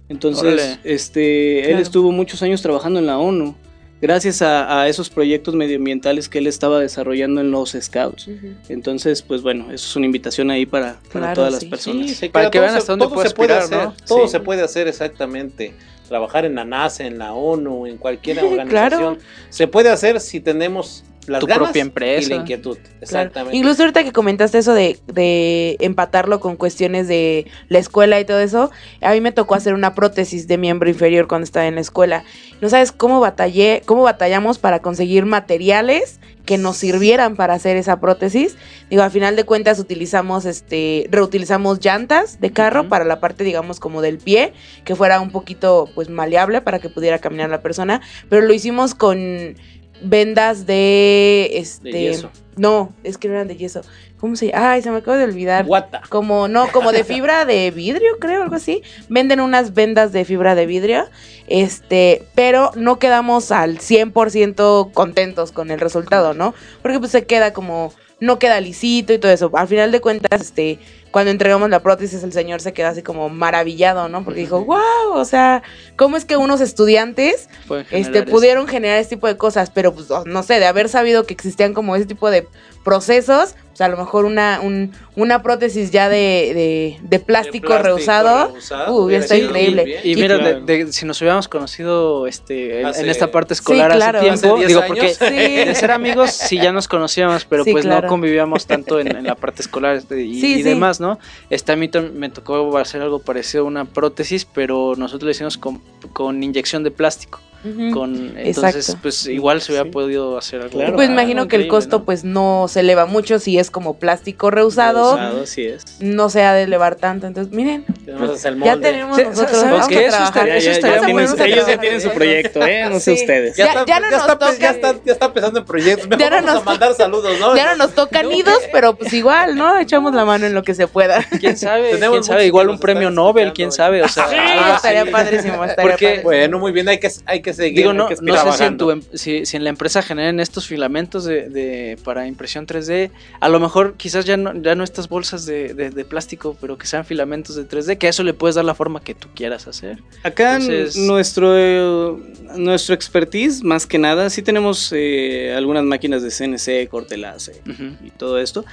[0.09, 3.57] Entonces, este, él estuvo muchos años trabajando en la ONU
[4.01, 8.29] gracias a, esos proyectos medioambientales que él estaba desarrollando en los Scouts.
[8.69, 11.01] Entonces, pues bueno, eso es una invitación ahí para,
[11.35, 12.21] todas las personas.
[12.33, 15.75] para que vean hasta dónde se puede hacer, Todo se puede hacer exactamente.
[16.09, 19.19] Trabajar en la NASA, en la ONU, en cualquier organización.
[19.49, 22.27] Se puede hacer si tenemos las tu ganas propia empresa.
[22.27, 22.77] y la inquietud.
[22.79, 22.97] Claro.
[23.01, 23.57] Exactamente.
[23.57, 28.41] Incluso ahorita que comentaste eso de, de empatarlo con cuestiones de la escuela y todo
[28.41, 28.71] eso,
[29.01, 32.25] a mí me tocó hacer una prótesis de miembro inferior cuando estaba en la escuela.
[32.61, 38.01] No sabes cómo batallé, cómo batallamos para conseguir materiales que nos sirvieran para hacer esa
[38.01, 38.57] prótesis.
[38.89, 43.81] Digo, a final de cuentas utilizamos este, reutilizamos llantas de carro para la parte, digamos,
[43.81, 44.55] como del pie,
[44.85, 48.01] que fuera un poquito pues maleable para que pudiera caminar la persona,
[48.31, 49.57] pero lo hicimos con
[50.03, 52.31] vendas de este De yeso.
[52.57, 53.83] no, es que no eran de yeso.
[54.19, 54.73] ¿Cómo se llama?
[54.73, 55.67] Ay, se me acaba de olvidar.
[55.67, 56.03] Guata.
[56.09, 58.83] Como, no, como de fibra de vidrio, creo, algo así.
[59.09, 61.05] Venden unas vendas de fibra de vidrio.
[61.49, 66.55] Este, pero no quedamos al 100% contentos con el resultado, ¿no?
[66.81, 69.51] Porque pues se queda como, no queda lisito y todo eso.
[69.55, 70.79] Al final de cuentas, este,
[71.11, 74.25] cuando entregamos la prótesis, el señor se queda así como maravillado, ¿no?
[74.25, 75.63] Porque dijo, wow, o sea,
[75.97, 77.49] ¿cómo es que unos estudiantes
[77.91, 81.35] este, pudieron generar este tipo de cosas, pero pues no sé, de haber sabido que
[81.35, 82.47] existían como ese tipo de
[82.85, 86.17] procesos, pues a lo mejor una, un- una prótesis ya de,
[86.55, 90.01] de, de plástico, plástico rehusado, rehusado, uh, está increíble.
[90.03, 90.61] Y Y- mira, claro.
[90.63, 94.19] de- de- si nos hubiéramos conocido este, en, Hace- en esta parte escolar Sí, claro.
[94.21, 94.89] hace tiempo, 10 digo, años.
[94.97, 95.65] porque Sí.
[95.67, 98.03] de ser amigos sí ya nos conocíamos, pero Sí, pues claro.
[98.03, 100.63] no convivíamos tanto en, en la parte escolar este, y, Sí, y sí.
[100.63, 101.19] demás, ¿no?
[101.51, 105.59] Este, a mí me tocó hacer algo parecido a una prótesis, pero nosotros lo hicimos
[105.59, 105.83] con,
[106.15, 107.41] con inyección de plástico.
[107.67, 107.91] Ujú.
[107.93, 108.99] Con, entonces, Exacto.
[109.03, 109.91] pues igual se hubiera Sí.
[109.91, 110.79] podido hacer algo.
[110.79, 110.95] Claro.
[110.95, 112.05] pues Ah, imagino que el costo ¿no?
[112.05, 115.85] pues no se eleva mucho si es como plástico rehusado, Usado, así es.
[116.01, 119.51] no se ha de elevar tanto, entonces miren, Tenemos pues, el ya tenemos Sí, nosotros,
[119.59, 119.97] ¿sabes vamos qué?
[119.99, 120.49] a Eso trabajar.
[120.49, 122.89] eso Ya, ya estaría tienen- ellos ya tienen su proyecto, ¿eh?
[122.89, 123.23] No sé Sí.
[123.23, 123.57] ustedes.
[123.57, 124.55] Ya- está, ya no nos está, toca.
[124.59, 126.07] ya, está, ya está pensando en proyectos.
[126.09, 127.57] Mejor Ya no vamos nos- a mandar saludos, ¿no?
[127.57, 129.79] Ya no nos tocan nidos, pero pues igual, ¿no?
[129.79, 131.25] Echamos la mano en lo que se pueda.
[131.41, 131.91] ¿Quién sabe?
[131.91, 132.41] Tenemos ¿Quién sabe?
[132.41, 134.03] que Igual un premio Nobel, quién sabe.
[134.03, 134.77] O sea, Sí, algo así.
[134.77, 136.21] estaría padrísimo, estaría Porque-.
[136.23, 138.91] Bueno, muy bien, hay que, hay que Digo, no, que no sé si en, tu
[138.91, 143.49] em- si, si en la empresa generen estos filamentos de, de- para impresión 3D, a
[143.49, 146.87] lo mejor quizás ya no, ya no estas bolsas de, de- de plástico, pero que
[146.87, 149.67] sean filamentos de 3D, que a eso le puedes dar la forma que tú quieras
[149.69, 149.99] hacer.
[150.23, 152.17] Acá Entonces- nuestro, eh,
[152.57, 157.57] nuestro expertise, más que nada, sí tenemos eh, algunas máquinas de CNC, corte láser
[158.05, 158.65] y todo esto,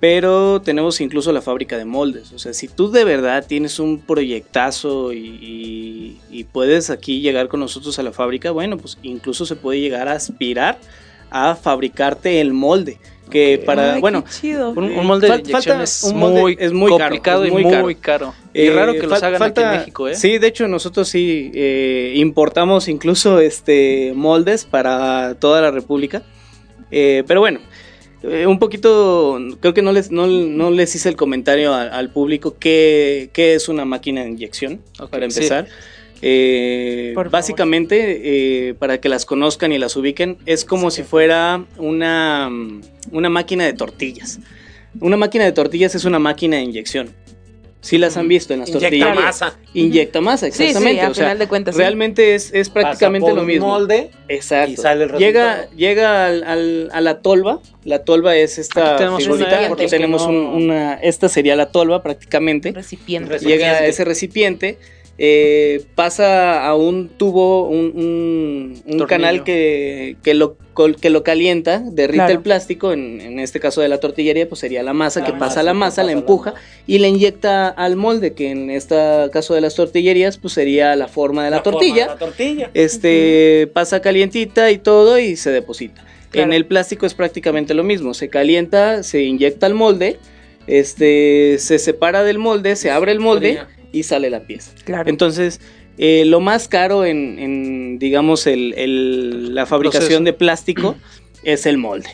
[0.00, 2.32] pero tenemos incluso la fábrica de moldes.
[2.32, 7.48] O sea, si tú de verdad tienes un proyectazo y, y- y puedes aquí llegar
[7.48, 10.78] con nosotros a la fábrica, bueno, pues incluso se puede llegar a aspirar
[11.30, 12.98] a fabricarte el molde.
[13.30, 14.22] Que para, Ay, bueno.
[14.76, 17.52] Un, un molde de Fal- falta un molde- muy es muy caro, complicado es y
[17.52, 18.00] muy muy caro.
[18.00, 18.34] caro.
[18.54, 20.14] Y Eh, raro que los hagan falta- aquí en México, ¿eh?
[20.14, 26.22] Sí, de hecho nosotros sí eh, importamos incluso este moldes para toda la República.
[26.92, 27.58] Eh, pero bueno,
[28.30, 32.10] eh, un poquito, creo que no les, no, no les hice el comentario a- al
[32.10, 35.38] público qué, qué es una máquina de inyección, para sí.
[35.38, 35.66] empezar.
[36.22, 42.50] Eh, básicamente, eh, para que las conozcan y las ubiquen, es como si fuera una,
[43.12, 44.38] una máquina de tortillas.
[45.00, 47.10] Una máquina de tortillas es una máquina de inyección.
[47.82, 49.14] Sí las han visto en las Inyecta tortillas.
[49.14, 49.58] masa.
[49.72, 51.00] Inyecta masa, exactamente.
[51.00, 51.74] sí, a o sea, final de cuentas.
[51.76, 51.78] sí.
[51.80, 53.66] realmente es, es prácticamente Pasa por lo un mismo.
[53.68, 54.72] molde Exacto.
[54.72, 55.76] y sale el llega resultado.
[55.76, 57.60] llega al, al- a la tolva.
[57.84, 59.58] La tolva es esta Aquí tenemos figurita.
[59.60, 60.94] una, porque tenemos no- un- una.
[60.94, 62.72] Esta sería la tolva prácticamente.
[62.72, 63.28] Recipiente.
[63.30, 63.64] Recipiente.
[63.64, 64.78] Llega a ese recipiente.
[65.18, 69.06] Eh, pasa a un tubo, un, un- un Tornillo.
[69.06, 72.32] canal que, que, lo, col- que lo calienta, derrite Claro.
[72.34, 75.32] el plástico, en, en este caso de la tortillería, pues sería la masa, La que
[75.32, 76.54] masa, pasa la masa, la pasa la empuja
[76.86, 78.94] y le inyecta al molde, que en este
[79.32, 82.02] caso de las tortillerías, pues sería la forma de la, tortilla.
[82.04, 82.70] de la tortilla.
[82.74, 86.04] Este pasa calientita y todo y se deposita.
[86.30, 86.48] Claro.
[86.48, 90.18] En el plástico es prácticamente lo mismo, se calienta, se inyecta al molde,
[90.66, 93.60] este se separa del molde, se abre el molde
[93.98, 94.72] y sale la pieza.
[94.84, 95.08] Claro.
[95.08, 95.60] Entonces,
[95.98, 100.24] eh, lo más caro en, en, digamos, el, el- la fabricación Proceso.
[100.24, 100.96] de plástico
[101.42, 102.10] es el molde.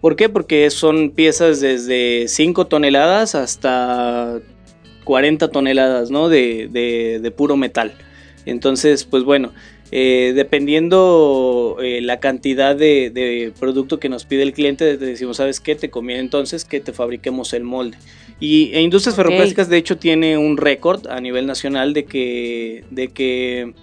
[0.00, 0.28] ¿Por qué?
[0.28, 4.40] Porque son piezas desde 5 toneladas hasta
[5.04, 6.28] 40 toneladas, ¿no?
[6.28, 7.92] De, de- de puro metal.
[8.44, 9.52] Entonces, pues bueno,
[9.92, 15.36] eh, dependiendo eh, la cantidad de, de producto que nos pide el cliente, te decimos,
[15.36, 15.74] ¿sabes qué?
[15.74, 17.98] Te conviene entonces que te fabriquemos el molde.
[18.40, 19.24] Y e Industrias Ok.
[19.24, 23.74] Ferroplásticas, de hecho, tiene un récord a nivel nacional de que, de que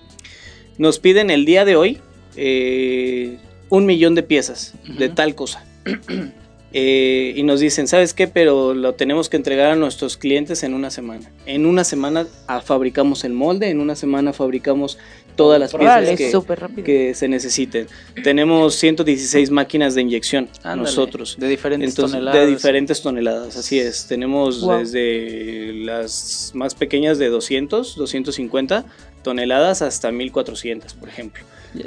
[0.78, 2.00] nos piden el día de hoy
[2.36, 3.38] eh,
[3.70, 5.66] un millón de piezas de tal cosa.
[6.76, 8.28] Eh, y nos dicen, ¿sabes qué?
[8.28, 11.32] Pero lo tenemos que entregar a nuestros clientes en una semana.
[11.46, 14.98] En una semana ah, fabricamos el molde, en una semana fabricamos
[15.36, 17.88] todas las piezas Órale, que, se necesiten.
[18.24, 21.38] Tenemos 116 máquinas de inyección Ándale, nosotros.
[21.40, 22.42] De diferentes Entonces, toneladas.
[22.42, 24.08] de diferentes toneladas, así es.
[24.08, 24.80] Tenemos Wow.
[24.80, 28.86] desde las más pequeñas de 200, 250
[29.24, 31.44] toneladas hasta 1400, por ejemplo.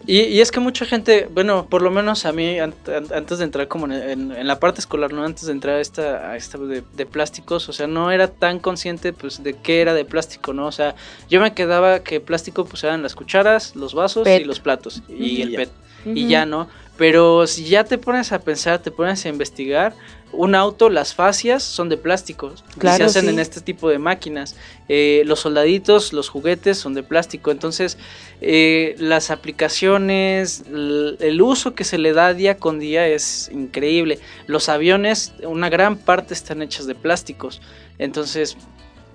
[0.08, 3.38] Y, y es que mucha gente, bueno, por lo menos a mí, an- an- antes
[3.38, 5.22] de entrar como en, en- en la parte escolar, ¿no?
[5.24, 8.58] Antes de entrar a esta, a esta de, de plásticos, o sea, no era tan
[8.58, 10.66] consciente, pues, de qué era de plástico, ¿no?
[10.66, 10.96] O sea,
[11.30, 14.40] yo me quedaba que plástico, pues, eran las cucharas, los vasos PET.
[14.40, 15.56] y los platos, y Y el ya.
[15.58, 15.70] PET,
[16.14, 16.68] y ya, ¿no?
[16.96, 19.94] Pero si ya te pones a pensar, te pones a investigar,
[20.32, 23.28] un auto, las fascias son de plástico, y se Claro, hacen sí.
[23.28, 24.56] en este tipo de máquinas.
[24.88, 27.96] Eh, los soldaditos, los juguetes son de plástico, entonces
[28.40, 34.18] eh, las aplicaciones, el uso que se le da día con día es increíble.
[34.46, 37.60] Los aviones, una gran parte están hechas de plásticos,
[37.98, 38.56] entonces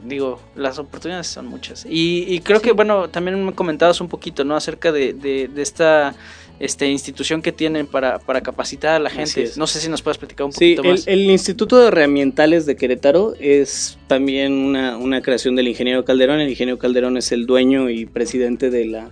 [0.03, 1.85] digo, las oportunidades son muchas.
[1.87, 4.55] Y, y creo que, bueno, también me comentabas un poquito, ¿no?
[4.55, 6.15] Acerca de, de- de esta
[6.61, 9.49] este, institución que tienen para, para capacitar a la gente.
[9.57, 11.07] No sé si nos puedes platicar un Sí, poquito el, más.
[11.07, 16.39] el Instituto de Herramientales de Querétaro es también una, una creación del ingeniero Calderón.
[16.39, 19.11] El ingeniero Calderón es el dueño y presidente de la...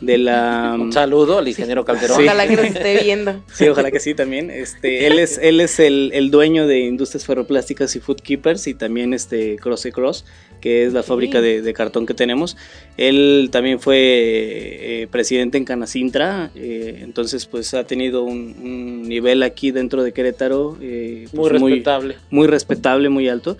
[0.00, 2.18] De la Un saludo al ingeniero Calderón.
[2.18, 2.24] Sí.
[2.24, 3.42] Ojalá que nos esté viendo.
[3.52, 4.50] Sí, ojalá que sí también.
[4.50, 8.74] Este, él es, él es el, el dueño de Industrias Ferroplásticas y Food Keepers y
[8.74, 10.24] también este Cross Cross,
[10.64, 12.56] que es la fábrica de, de cartón que tenemos.
[12.96, 19.42] Él también fue eh, presidente en Canacintra, eh, entonces pues ha tenido un, un nivel
[19.42, 22.16] aquí dentro de Querétaro eh, Muy pues, respetable.
[22.30, 23.58] muy respetable, muy alto.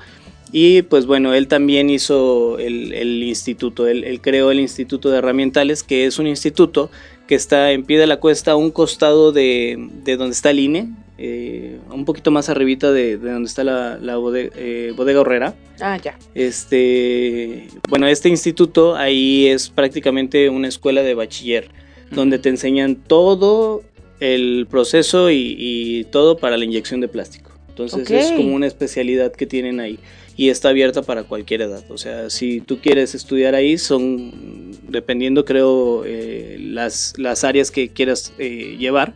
[0.51, 5.19] Y pues bueno, él también hizo el, el instituto, él, él creó el Instituto de
[5.19, 6.91] Herramientales, que es un instituto
[7.27, 10.61] que está en pie de la cuesta a un costado de, de donde está el
[10.61, 10.89] INE,
[11.19, 15.55] eh, un poquito más arribita de, de donde está la, la bode- eh, bodega horrera.
[15.81, 16.19] Ah, ya.
[16.35, 21.69] Este, bueno, este instituto ahí es prácticamente una escuela de bachiller,
[22.11, 23.83] donde te enseñan todo
[24.21, 27.51] el proceso y, y todo para la inyección de plástico.
[27.69, 29.99] Entonces es como una especialidad que tienen ahí
[30.37, 31.85] y está abierta para cualquier edad.
[31.91, 37.89] O sea, si tú quieres estudiar ahí, son, dependiendo creo, eh, las, las áreas que
[37.89, 39.15] quieras eh, llevar,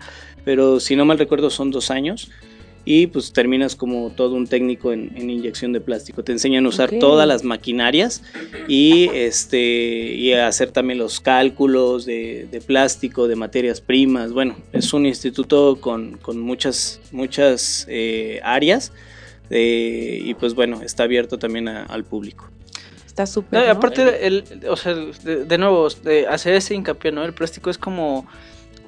[0.49, 2.31] pero si no mal recuerdo son dos años
[2.83, 6.25] y pues terminas como todo un técnico en, en inyección de plástico.
[6.25, 7.01] Te enseñan a usar Ok.
[7.01, 8.23] todas las maquinarias
[8.67, 9.59] y, este,
[10.15, 14.33] y a hacer también los cálculos de, de plástico, de materias primas.
[14.33, 18.91] Bueno, es un instituto con, con muchas, muchas eh, áreas
[19.51, 22.49] eh, y pues bueno, está abierto también a- al público.
[23.07, 23.61] Está súper.
[23.61, 23.71] No, ¿no?
[23.73, 27.23] aparte, el, o sea, de, de nuevo, de hacer ese hincapié, ¿no?
[27.23, 28.27] El plástico es como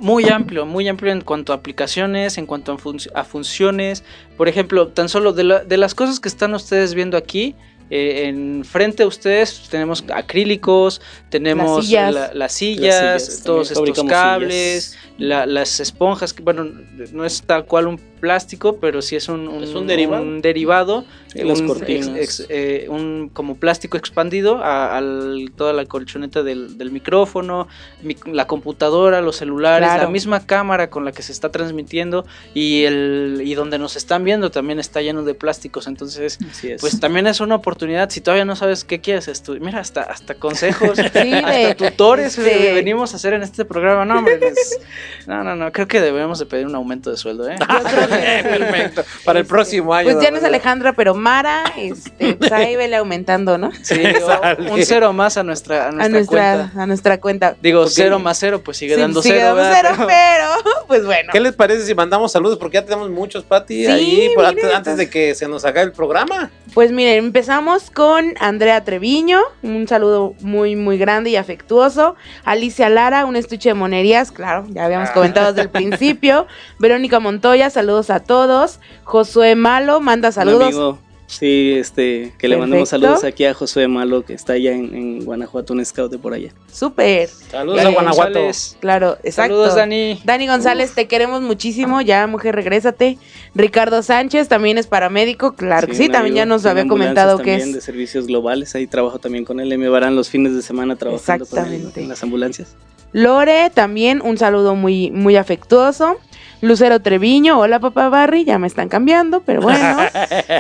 [0.01, 4.03] muy amplio, muy amplio en cuanto a aplicaciones, en cuanto a, func- a funciones.
[4.37, 7.55] Por ejemplo, tan solo de, la- de las cosas que están ustedes viendo aquí,
[7.93, 12.15] eh, en frente a ustedes tenemos acrílicos, tenemos Las sillas.
[12.15, 16.67] la- las sillas, Las sillas, todos estos cables, la- las esponjas, que bueno,
[17.13, 20.23] no es tal cual un plástico, pero sí es un, un- ¿Es un derivado?
[20.23, 21.05] un derivado,
[21.35, 22.09] Las un, cortinas.
[22.17, 27.69] ex- ex- eh, un como plástico expandido a, al- toda la colchoneta del, del micrófono,
[28.03, 30.03] mi- la computadora, los celulares, Claro.
[30.05, 34.25] la misma cámara con la que se está transmitiendo y el y donde nos están
[34.25, 36.39] viendo también está lleno de plásticos, entonces
[36.81, 40.35] pues también es una oportunidad si todavía no sabes qué quieres estudiar, mira hasta hasta
[40.35, 44.79] consejos, Sí, hasta tutores este- eh, venimos a hacer en este programa, no hombre, les-
[45.27, 47.57] no no no, creo que debemos de pedir un aumento de sueldo, ¿eh?
[48.43, 49.05] Perfecto.
[49.25, 50.11] Para el próximo año.
[50.13, 50.45] Pues ya no es.
[50.45, 53.71] Alejandra, pero Mara, este, pues ahí vele aumentando, ¿no?
[53.83, 53.95] Sí,
[54.71, 56.27] un cero más a nuestra, a nuestra, A nuestra,
[56.67, 56.83] cuenta.
[56.83, 57.57] a nuestra cuenta.
[57.63, 59.55] Digo, cero más cero, pues sigue Sí, dando sigue cero.
[59.55, 61.31] dando cero, Pero- pues bueno.
[61.33, 62.59] ¿Qué les parece si mandamos saludos?
[62.59, 65.87] Porque ya tenemos muchos, Pati, Sí, ahí por antes, antes de que se nos acabe
[65.87, 66.51] el programa.
[66.75, 72.15] Pues miren, empezamos con Andrea Treviño, un saludo muy, muy grande y afectuoso.
[72.45, 75.13] Alicia Lara, un estuche de monerías, claro, ya habíamos Ah.
[75.15, 76.47] comentado desde el principio.
[76.79, 78.79] Verónica Montoya, saludos a todos.
[79.05, 80.99] Josué Malo, manda Un saludos.
[81.31, 85.25] Sí, este, que le mandemos saludos aquí a Josué Malo, que está allá en, en
[85.25, 86.53] Guanajuato, un scout de por allá.
[86.73, 87.29] Súper.
[87.29, 88.33] Saludos Dani a Guanajuato.
[88.33, 88.77] González.
[88.81, 89.55] Claro, exacto.
[89.55, 90.21] Saludos, Dani.
[90.25, 92.01] Dani González, te queremos muchísimo.
[92.01, 93.19] Ya, mujer, regrésate.
[93.55, 95.55] Ricardo Sánchez también es paramédico.
[95.55, 97.75] Claro que sí, también ya nos había comentado que también es.
[97.75, 101.47] de servicios globales, ahí trabajo también con él, me varán los fines de semana trabajando
[101.47, 102.03] con él Exactamente.
[102.03, 102.77] en las ambulancias.
[103.13, 106.17] Lore, también un saludo muy, muy afectuoso.
[106.63, 109.97] Lucero Treviño, hola papá Barry, ya me están cambiando, pero bueno.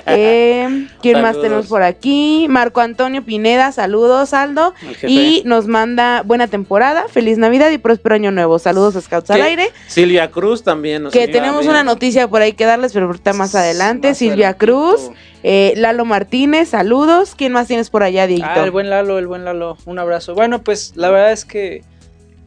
[0.07, 2.47] Eh, ¿Quién más tenemos por aquí?
[2.49, 4.75] Marco Antonio Pineda, saludos Aldo.
[5.07, 8.59] Y nos manda buena temporada, feliz Navidad y próspero año nuevo.
[8.59, 9.71] Saludos a Scouts al aire.
[9.87, 11.05] Silvia Cruz también.
[11.05, 11.71] nos Que tenemos bien.
[11.73, 14.09] una noticia por ahí que darles, pero ahorita más adelante.
[14.09, 14.67] Más Silvia adelantito.
[14.67, 15.11] Cruz,
[15.43, 17.35] eh, Lalo Martínez, saludos.
[17.37, 18.49] ¿Quién más tienes por allá, Dieguito?
[18.51, 19.77] Ah, el buen Lalo, el buen Lalo.
[19.87, 20.35] Un abrazo.
[20.35, 21.83] Bueno, pues la verdad es que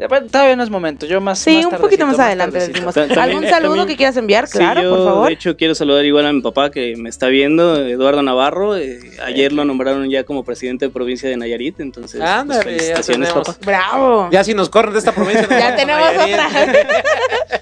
[0.10, 2.94] bueno, todavía no es momento, yo más Sí, más un poquito más adelante decimos.
[2.96, 4.48] También- ¿Algún saludo también- que quieras enviar?
[4.48, 5.28] Sí, Claro, yo, por favor.
[5.28, 8.76] De hecho, quiero saludar igual a mi papá que me está viendo, Eduardo Navarro.
[8.76, 13.30] eh, ayer lo nombraron ya como presidente de provincia de Nayarit, entonces pues, Ándale, felicitaciones,
[13.32, 13.56] papá.
[13.66, 14.30] Bravo.
[14.32, 15.48] Ya si nos corren de esta provincia.
[15.50, 16.50] Ya tenemos otra.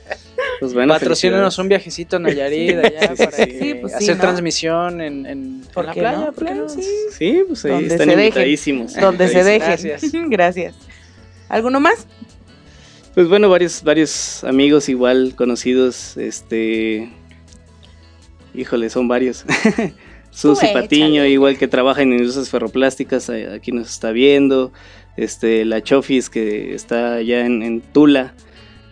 [0.60, 4.22] Pues bueno, Patrocínenos un viajecito a Nayarit allá Sí, para sí, pues hacer ¿no?
[4.22, 6.12] transmisión en, en, en ¿Por la playa.
[6.18, 6.26] no?
[6.26, 6.70] ¿por qué Claro, no?
[6.70, 6.84] sí.
[7.18, 8.20] Sí, pues ahí Donde están se dejen.
[8.26, 8.96] invitadísimos.
[8.96, 9.68] Donde se dejen.
[9.70, 10.12] Gracias.
[10.14, 10.76] Gracias.
[11.52, 12.08] ¿Alguno más?
[13.14, 17.12] Pues bueno, varios, varios amigos igual conocidos, este...
[18.54, 19.44] Híjole, son varios.
[20.32, 24.72] Susi Patiño, igual que trabaja en industrias ferroplásticas, eh, aquí nos está viendo.
[25.18, 28.34] Este, la Chofis que está allá en, en Tula.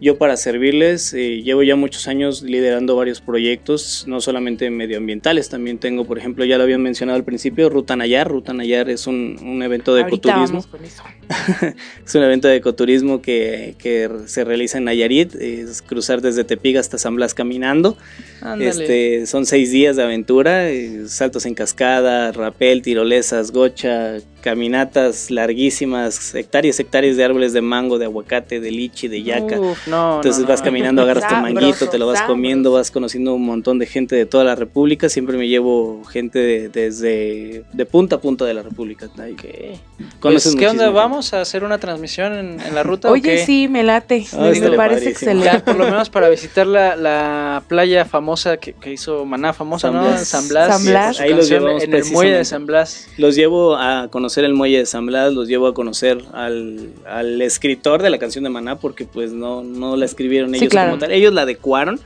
[0.00, 1.12] yo para servirles.
[1.14, 6.44] eh, llevo ya muchos años liderando varios proyectos, no solamente medioambientales, también tengo, por ejemplo,
[6.44, 8.28] ya lo habían mencionado al principio, Ruta Nayar.
[8.28, 10.60] Ruta Nayar es un, un evento de Ahorita ecoturismo.
[10.60, 11.02] vamos con eso.
[12.06, 16.76] Es un evento de ecoturismo que, que se realiza en Nayarit, es cruzar desde Tepic
[16.76, 17.96] hasta San Blas caminando.
[18.40, 18.68] Ándale.
[18.68, 24.18] Este, son seis días de aventura, eh, saltos en cascada, rapel, tirolesas, gocha,
[24.50, 29.58] caminatas larguísimas, hectáreas, hectáreas de árboles de mango, de aguacate, de lichi, de yaca.
[29.58, 30.66] Uf, no, Entonces no, vas no.
[30.66, 32.32] caminando, agarras tu manguito, te lo vas sabroso.
[32.34, 35.08] comiendo, vas conociendo un montón de gente de toda la República.
[35.08, 39.08] Siempre me llevo gente de- desde de punta a punta de la República.
[39.18, 39.44] Ay, Ok.
[40.20, 40.90] conoces Pues, ¿Qué onda?
[40.90, 43.08] ¿Vamos a hacer una transmisión en, en la ruta?
[43.08, 43.38] o Oye, qué?
[43.44, 44.26] sí, me late.
[44.32, 45.10] Ah, me, parece padrísimo.
[45.10, 45.44] excelente.
[45.46, 49.88] Ya, por lo menos para visitar la, la playa famosa que, que hizo Maná famosa,
[49.88, 50.02] San ¿no?
[50.04, 50.28] Blas.
[50.28, 50.68] San Blas.
[50.76, 51.20] San Blas.
[51.20, 52.44] Ahí los llevamos en el muelle de.
[52.44, 53.08] San Blas.
[53.16, 57.40] Los llevo a conocer el muelle de San Blas, los llevo a conocer al, al
[57.42, 60.90] escritor de la canción de Maná, porque pues no, no la escribieron Sí, ellos claro.
[60.90, 61.12] como tal.
[61.12, 62.00] Ellos la adecuaron,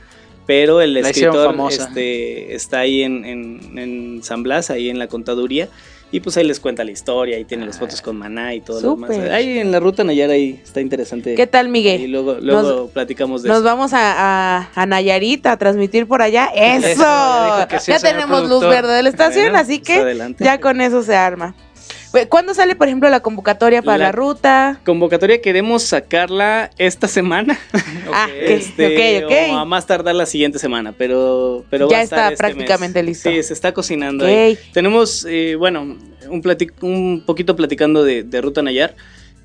[0.45, 5.07] pero el La escritor este, está ahí en, en, en San Blas, ahí en la
[5.07, 5.69] contaduría.
[6.13, 8.81] Y pues ahí les cuenta la historia, ahí tienen las fotos con Maná y todo
[8.81, 9.11] lo demás.
[9.31, 11.35] Ahí en la ruta Nayar ahí está interesante.
[11.35, 12.11] ¿Qué tal, Y Miguel?
[12.11, 13.63] luego, luego platicamos de Nos eso.
[13.65, 16.47] vamos a, a, a Nayarit a transmitir por allá.
[16.53, 16.89] ¡Eso!
[16.89, 20.43] Eso, ya sí, tenemos luz verde de la estación, Bueno, así pues que adelante.
[20.43, 21.55] ya con eso se arma.
[22.11, 24.81] Güey, ¿Cuándo sale, por ejemplo, la convocatoria para la, La- ruta?
[24.85, 27.57] Convocatoria queremos sacarla esta semana.
[28.13, 29.53] Ah, ok, Este, ok, ok.
[29.53, 32.55] O a más tardar la siguiente semana, pero, pero Ya va a estar está este
[32.55, 33.05] prácticamente mes.
[33.09, 33.29] listo.
[33.29, 34.57] Sí, se está cocinando ahí.
[34.73, 35.83] Tenemos, eh, bueno,
[36.29, 36.41] un,
[36.81, 38.95] un poquito platicando de, de Ruta Nayar.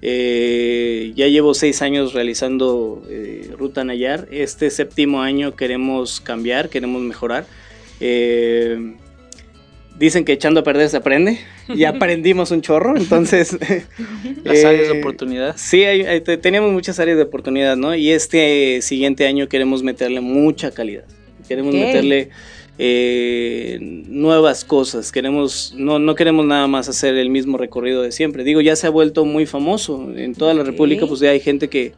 [0.02, 4.26] Eh, ya llevo seis años realizando eh, Ruta Nayar.
[4.32, 7.46] Este séptimo año queremos cambiar, queremos mejorar.
[8.00, 8.96] Eh,
[9.98, 11.38] dicen que echando a perder se aprende.
[11.74, 13.56] Ya aprendimos un chorro, entonces...
[14.44, 15.54] Las áreas de eh, oportunidad.
[15.56, 17.94] Sí, hay- hay- te- teníamos muchas áreas de oportunidad, ¿no?
[17.94, 21.04] Y este siguiente año queremos meterle mucha calidad.
[21.48, 22.30] Queremos meterle
[22.78, 25.12] eh, nuevas cosas.
[25.12, 28.44] Queremos, no, no queremos nada más hacer el mismo recorrido de siempre.
[28.44, 30.12] Digo, ya se ha vuelto muy famoso.
[30.16, 30.62] En toda la.
[30.64, 31.92] República, pues ya hay gente que,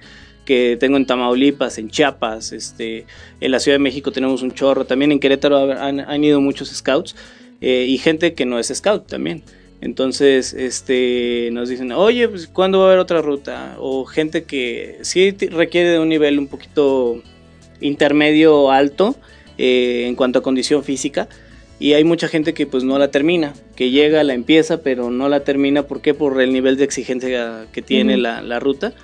[0.45, 3.07] que tengo en Tamaulipas, en Chiapas, este,
[3.41, 4.85] en la Ciudad de México tenemos un chorro.
[4.85, 7.17] También en Querétaro han, han ido muchos scouts
[7.61, 9.43] eh, y gente que no es scout también.
[9.81, 13.77] Entonces, este, nos dicen, oye, pues, ¿cuándo va a haber otra ruta?
[13.79, 17.23] O gente que sí requiere de un nivel un poquito
[17.81, 19.17] intermedio alto
[19.57, 21.29] eh, en cuanto a condición física.
[21.81, 25.29] Y hay mucha gente que pues no la termina, que llega, la empieza, pero no
[25.29, 25.85] la termina.
[25.85, 26.13] ¿Por qué?
[26.13, 28.95] Por el nivel de exigencia que tiene la, la ruta.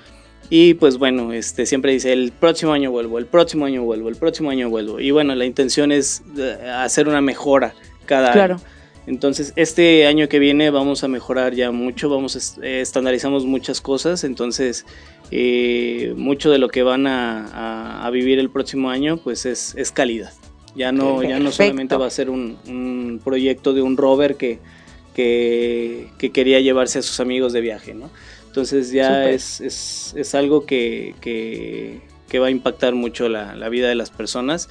[0.51, 4.17] Y pues bueno, este siempre dice el próximo año vuelvo, el próximo año vuelvo, el
[4.17, 4.99] próximo año vuelvo.
[4.99, 7.75] Y bueno, la intención es eh, hacer una mejora
[8.05, 8.55] cada Claro.
[8.57, 8.65] año.
[9.07, 14.25] Entonces, este año que viene vamos a mejorar ya mucho, vamos eh, estandarizamos muchas cosas,
[14.25, 14.87] entonces
[15.31, 19.75] eh, mucho de lo que van a, a- a vivir el próximo año pues es,
[19.77, 20.33] es calidad.
[20.75, 24.59] Ya no, ya no solamente va a ser un, un proyecto de un rover que,
[25.15, 28.11] que, que quería llevarse a sus amigos de viaje, ¿no?
[28.47, 33.69] Entonces ya es, es, es algo que, que, que va a impactar mucho la, la
[33.69, 34.69] vida de las personas.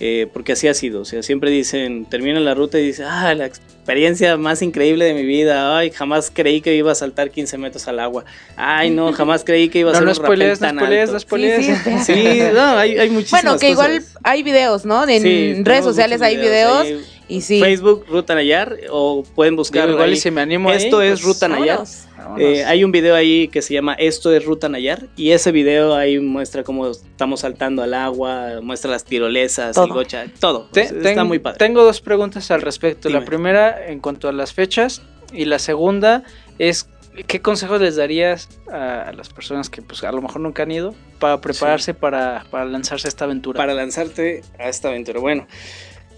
[0.00, 3.34] Eh, porque así ha sido, o sea, siempre dicen, terminan la ruta y dicen, ah,
[3.34, 7.58] la experiencia más increíble de mi vida, ay, jamás creí que iba a saltar 15
[7.58, 8.24] metros al agua,
[8.56, 10.86] ay, no, jamás creí que iba a No, hacer no un spoilees, rappel no tan
[10.86, 11.12] spoilees, alto".
[11.14, 11.66] no spoilees.
[11.66, 12.14] Sí, sí, sí.
[12.14, 15.08] Sí, no, hay, hay muchísimas Bueno, que igual hay videos, ¿no?
[15.08, 16.86] En Sí, redes sociales hay videos.
[17.28, 17.60] y sí.
[17.60, 21.24] Facebook, Ruta Nayar, o pueden buscar igual y si me animo Esto ahí, es pues,
[21.34, 21.78] Ruta Nayar.
[21.78, 22.07] Vámonos.
[22.38, 25.94] Eh, hay un video ahí que se llama Esto es Ruta Nayar y ese video
[25.94, 29.86] ahí muestra cómo estamos saltando al agua, muestra las tirolesas, Todo.
[29.86, 30.68] el gocha, todo.
[30.72, 31.58] Te- está ten- muy padre.
[31.58, 33.08] Tengo dos preguntas al respecto.
[33.08, 33.26] La Dime.
[33.26, 35.02] primera, en cuanto a las fechas,
[35.32, 36.24] y la segunda
[36.58, 36.88] es
[37.26, 40.94] ¿qué consejos les darías a, las personas que pues a lo mejor nunca han ido
[41.18, 43.56] para prepararse para, para lanzarse a esta aventura?
[43.58, 45.18] para lanzarte a esta aventura.
[45.18, 45.46] Bueno,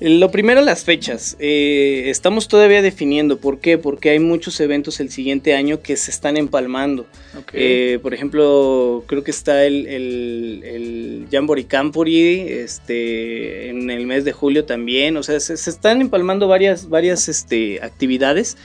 [0.01, 1.37] lo primero las fechas.
[1.39, 6.11] Eh, estamos todavía definiendo por qué, porque hay muchos eventos el siguiente año que se
[6.11, 7.07] están empalmando.
[7.53, 14.25] Eh, por ejemplo, creo que está el, el, el Jamboree Campori este, en el mes
[14.25, 15.19] de julio también.
[15.19, 18.57] O sea, se, se están empalmando varias, varias este, actividades.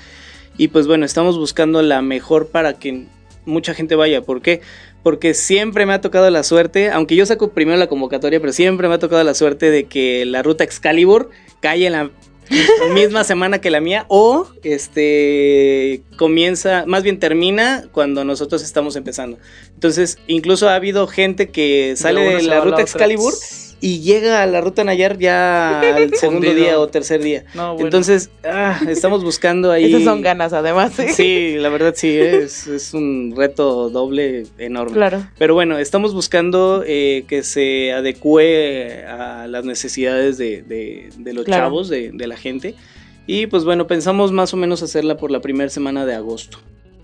[0.58, 3.08] Y pues bueno, estamos buscando la mejor para que
[3.46, 4.22] mucha gente vaya.
[4.22, 4.62] ¿Por qué?
[4.62, 4.66] Porque
[5.36, 8.95] siempre me ha tocado la suerte, aunque yo saco primero la convocatoria, pero siempre me
[8.95, 11.30] ha tocado la suerte de que la ruta Excalibur
[11.60, 12.10] cae en la
[12.93, 19.38] misma semana que la mía o este comienza, más bien termina cuando nosotros estamos empezando.
[19.76, 23.64] Entonces, incluso ha habido gente que sale de la ruta otra.
[23.86, 27.44] Y llega a la ruta Nayar ya al segundo día o tercer día.
[27.54, 27.86] No, bueno.
[27.86, 29.86] Entonces, ah, estamos buscando ahí.
[29.86, 30.98] Esas son ganas, además.
[30.98, 31.10] ¿eh?
[31.14, 34.94] Sí, la verdad sí, es, es un reto doble enorme.
[34.94, 35.28] Claro.
[35.38, 41.46] Pero bueno, estamos buscando eh, que se adecue a las necesidades de, de- de los
[41.46, 41.66] Claro.
[41.66, 42.74] chavos, de, de la gente.
[43.28, 46.58] Y pues bueno, pensamos más o menos hacerla por la primera semana de agosto,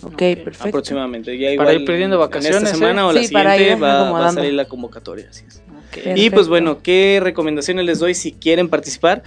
[0.04, 0.68] Ok, perfecto.
[0.70, 1.38] aproximadamente.
[1.38, 3.06] Ya Para igual ir pidiendo En vacaciones, esta semana ¿eh?
[3.06, 5.28] o la Sí, para siguiente ir va, va a salir la convocatoria.
[5.30, 5.58] así es.
[5.58, 5.97] Ok.
[5.97, 6.36] Y Perfecto.
[6.36, 9.24] pues bueno, ¿qué recomendaciones les doy si quieren participar?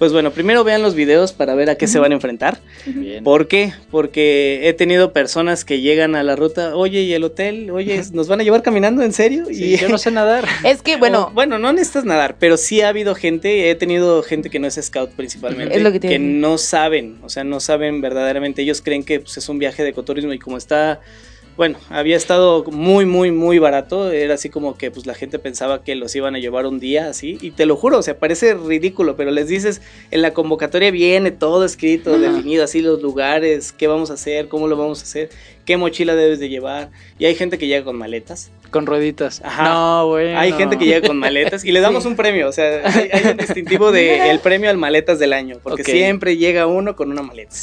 [0.00, 2.58] Pues bueno, primero vean los videos para ver a qué se van a enfrentar.
[2.86, 3.22] Bien.
[3.22, 3.74] ¿Por qué?
[3.90, 7.70] Porque he tenido personas que llegan a la ruta, oye, ¿y el hotel?
[7.70, 9.44] Oye, ¿nos van a llevar caminando en serio?
[9.50, 10.46] Sí, yo no sé nadar.
[10.64, 14.22] Es que, bueno, O, bueno, no necesitas nadar, pero sí ha habido gente, he tenido
[14.22, 16.18] gente que no es scout principalmente, Es lo que decir.
[16.18, 19.90] no saben, o sea, no saben verdaderamente, ellos creen que pues, es un viaje de
[19.90, 21.00] ecoturismo y como está,
[21.60, 25.84] bueno, había estado muy, muy, muy barato, era así como que pues la gente pensaba
[25.84, 28.54] que los iban a llevar un día así, y te lo juro, o sea, parece
[28.54, 33.88] ridículo, pero les dices, en la convocatoria viene todo escrito, definido, así los lugares, qué
[33.88, 35.28] vamos a hacer, cómo lo vamos a hacer,
[35.66, 38.50] qué mochila debes de llevar, y hay gente que llega con maletas.
[38.70, 39.42] Con rueditas.
[39.44, 39.64] Ajá.
[39.64, 40.34] No, güey.
[40.34, 43.32] Hay gente que llega con maletas y le damos un premio, o sea, hay, hay
[43.32, 47.20] un distintivo de el premio al maletas del año, porque siempre llega uno con una
[47.20, 47.54] maleta.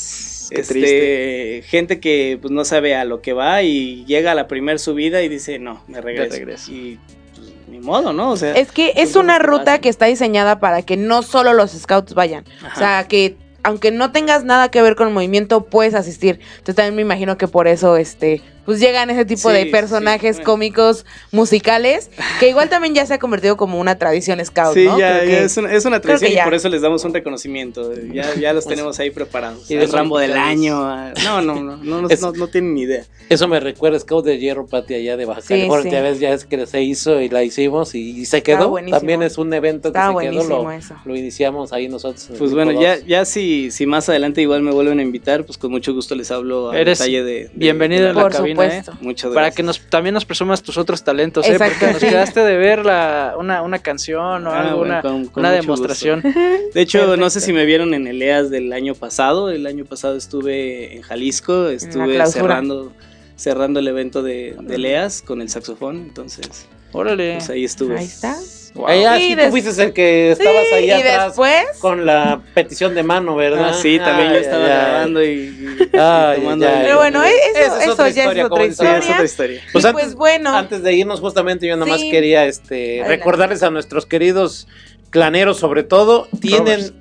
[0.49, 1.61] Qué Este, triste.
[1.67, 5.21] gente que pues no sabe a lo que va y llega a la primer subida
[5.21, 6.71] y dice, "No, me regreso." regreso.
[6.71, 6.99] Y
[7.35, 8.31] pues, ni modo, ¿no?
[8.31, 11.53] O sea, es que es son una ruta que está diseñada para que no solo
[11.53, 12.45] los scouts vayan.
[12.61, 12.73] Ajá.
[12.75, 16.39] O sea, que aunque no tengas nada que ver con el movimiento, puedes asistir.
[16.51, 19.69] Entonces también me imagino que por eso, este, pues llegan ese tipo Sí, de sí,
[19.69, 20.45] personajes bueno.
[20.51, 22.09] cómicos musicales,
[22.39, 24.99] que igual también ya se ha convertido como una tradición scout, Sí, ¿no?
[24.99, 27.13] ya, Creo ya que- es, una, es una tradición y por eso les damos un
[27.13, 27.93] reconocimiento.
[28.13, 29.71] Ya, ya los tenemos ahí preparados.
[29.71, 30.81] Y el Rambo del año.
[30.83, 33.05] ah, No, no, no, no, no, Es- no, no tienen ni idea.
[33.29, 35.83] Eso me recuerda a Scout de Hierro Pati allá de Baja Sí, California.
[35.83, 35.89] sí.
[35.91, 38.69] Ya ves, ya es que se hizo y la hicimos y, y se quedó.
[38.69, 38.97] buenísimo.
[38.99, 40.43] También es un evento que se quedó.
[40.47, 40.95] Lo, eso.
[41.05, 42.29] lo iniciamos ahí nosotros.
[42.37, 45.71] Pues bueno, ya, ya si, si más adelante igual me vuelven a invitar, pues con
[45.71, 48.31] mucho gusto les hablo a Eres detalle de, de- bienvenido de en la Por
[48.63, 48.79] ¿eh?
[48.83, 48.97] supuesto.
[49.01, 49.55] Muchas Para gracias.
[49.55, 51.57] que nos también nos presumas tus otros talentos, ¿eh?
[51.57, 55.41] Porque nos quedaste de ver la, una, una canción o Ah, bueno, una, con- con
[55.41, 56.21] una mucho demostración.
[56.73, 59.49] De hecho, no sé si me vieron en el EAS del año pasado.
[59.49, 62.93] El año pasado estuve en Jalisco, estuve cerrando
[63.35, 65.97] cerrando el evento de, del EAS con el saxofón.
[65.97, 67.33] Entonces, Órale.
[67.35, 67.97] pues ahí estuve.
[67.99, 68.35] Ahí está.
[68.77, 68.87] Wow.
[68.89, 73.03] Ah, sí, tú fuiste el que estabas Sí, ahí atrás después, con la petición de
[73.03, 73.69] mano, ¿verdad?
[73.69, 76.67] Ah, sí, también yo estaba grabando y, y- y Ay, tomando.
[76.67, 76.73] ay.
[76.83, 78.97] pero bueno, Esa eso, es eso otra ya historia, es otra historia.
[78.99, 79.61] es otra historia.
[79.73, 82.11] Pues Y antes, pues bueno, antes de irnos, justamente, yo nada más Sí.
[82.11, 83.17] quería este, Adelante.
[83.17, 84.67] recordarles a nuestros queridos
[85.09, 86.93] claneros, sobre todo, tienen Rovers.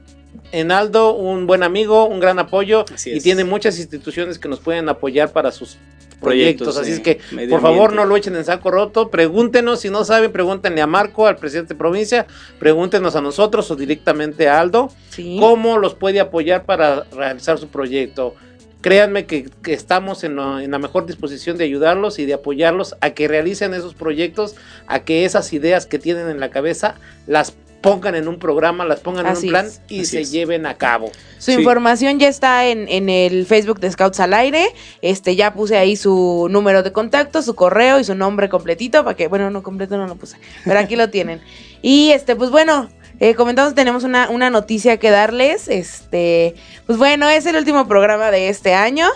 [0.53, 4.89] en Aldo un buen amigo, un gran apoyo y tiene muchas instituciones que nos pueden
[4.89, 5.77] apoyar para sus
[6.21, 6.75] proyectos.
[6.75, 6.97] Proyectos, Así sí.
[6.97, 9.11] es que, por favor, no lo echen en saco roto.
[9.11, 12.27] Pregúntenos, si no saben, pregúntenle a Marco, al presidente de provincia,
[12.59, 15.37] pregúntenos a nosotros o directamente a Aldo Sí.
[15.41, 18.35] cómo los puede apoyar para realizar su proyecto.
[18.83, 23.11] Créanme que, que estamos en, en la mejor disposición de ayudarlos y de apoyarlos a
[23.11, 24.55] que realicen esos proyectos,
[24.87, 26.95] a que esas ideas que tienen en la cabeza
[27.27, 29.81] las pongan en un programa, las pongan Así en un plan es.
[29.89, 30.31] y se es.
[30.33, 31.11] lleven a cabo.
[31.39, 31.59] Su Sí.
[31.59, 34.67] información ya está en, en el Facebook de Scouts al Aire.
[35.03, 39.17] Este, ya puse ahí su número de contacto, su correo y su nombre completito para
[39.17, 41.41] que, bueno, no completo no lo puse, pero aquí lo tienen.
[41.83, 42.89] Y este, pues bueno,
[43.21, 45.69] eh, comentamos, tenemos una, una noticia que darles.
[45.69, 46.55] Este,
[46.87, 49.07] pues bueno, es el último programa de este año.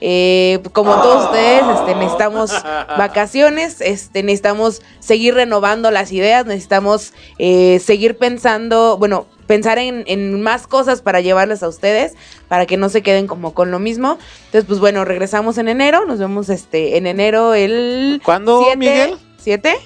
[0.00, 2.52] Eh, como todos ustedes, este, necesitamos
[2.98, 10.40] vacaciones, este, necesitamos seguir renovando las ideas, necesitamos eh, seguir pensando, bueno, pensar en, en
[10.42, 12.14] más cosas para llevarles a ustedes,
[12.48, 14.18] para que no se queden como con lo mismo.
[14.46, 19.16] Entonces, pues bueno, regresamos en enero, nos vemos este en enero el ¿Cuándo, Miguel?
[19.38, 19.76] ¿Siete?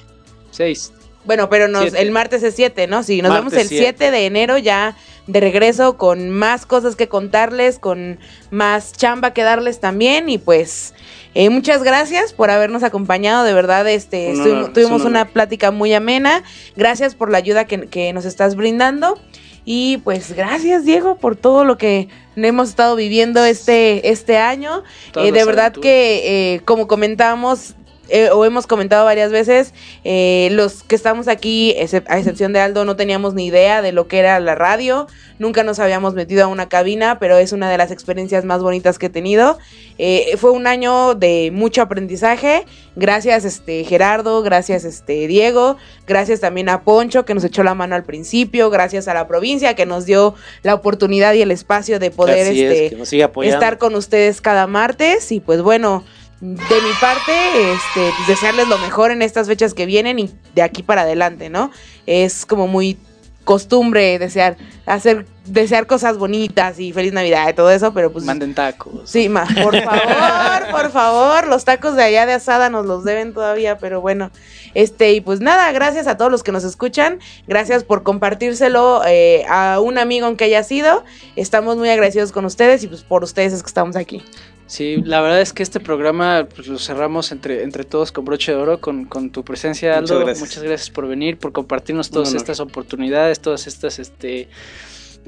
[0.50, 0.92] Seis.
[1.24, 3.02] Bueno, pero nos, el martes es 7, ¿no?
[3.02, 3.96] Sí, nos Martes vemos el siete.
[3.98, 4.96] 7 de enero ya
[5.26, 8.18] de regreso con más cosas que contarles, con
[8.50, 10.28] más chamba que darles también.
[10.28, 10.94] Y pues
[11.34, 14.34] eh, muchas gracias por habernos acompañado, de verdad, este,
[14.74, 16.42] tuvimos un una plática muy amena,
[16.74, 19.18] gracias por la ayuda que, que nos estás brindando.
[19.64, 24.82] Y pues gracias Diego por todo lo que hemos estado viviendo este, este año.
[25.14, 25.82] Eh, de verdad aventuras.
[25.82, 27.74] que, eh, como comentábamos,
[28.08, 29.72] eh, o hemos comentado varias veces,
[30.04, 34.08] eh, los que estamos aquí, a excepción de Aldo, no teníamos ni idea de lo
[34.08, 35.06] que era la radio.
[35.38, 38.98] Nunca nos habíamos metido a una cabina, pero es una de las experiencias más bonitas
[38.98, 39.58] que he tenido.
[39.98, 42.64] Eh, fue un año de mucho aprendizaje.
[42.96, 47.94] Gracias, este Gerardo, gracias, este Diego, gracias también a Poncho que nos echó la mano
[47.94, 52.10] al principio, gracias a la provincia que nos dio la oportunidad y el espacio de
[52.10, 56.04] poder es, este, estar con ustedes cada martes y pues bueno,
[56.42, 60.62] de mi parte, este, pues desearles lo mejor en estas fechas que vienen y de
[60.62, 61.70] aquí para adelante, ¿no?
[62.04, 62.98] Es como muy
[63.44, 68.24] costumbre desear, hacer, desear cosas bonitas y feliz Navidad y todo eso, pero pues...
[68.24, 69.08] Manden tacos.
[69.08, 73.32] Sí, ma, por favor, por favor, los tacos de allá de asada nos los deben
[73.32, 74.32] todavía, pero bueno,
[74.74, 79.44] este, y pues nada, gracias a todos los que nos escuchan, gracias por compartírselo eh,
[79.48, 81.04] a un amigo aunque haya sido,
[81.36, 84.24] estamos muy agradecidos con ustedes y pues por ustedes es que estamos aquí.
[84.72, 88.52] Sí, la verdad es que este programa pues, lo cerramos entre, entre todos con broche
[88.52, 90.24] de oro, con, con tu presencia, Muchas Aldo.
[90.24, 90.48] gracias.
[90.48, 94.48] Muchas gracias por venir, por compartirnos todas estas oportunidades, todas estas este,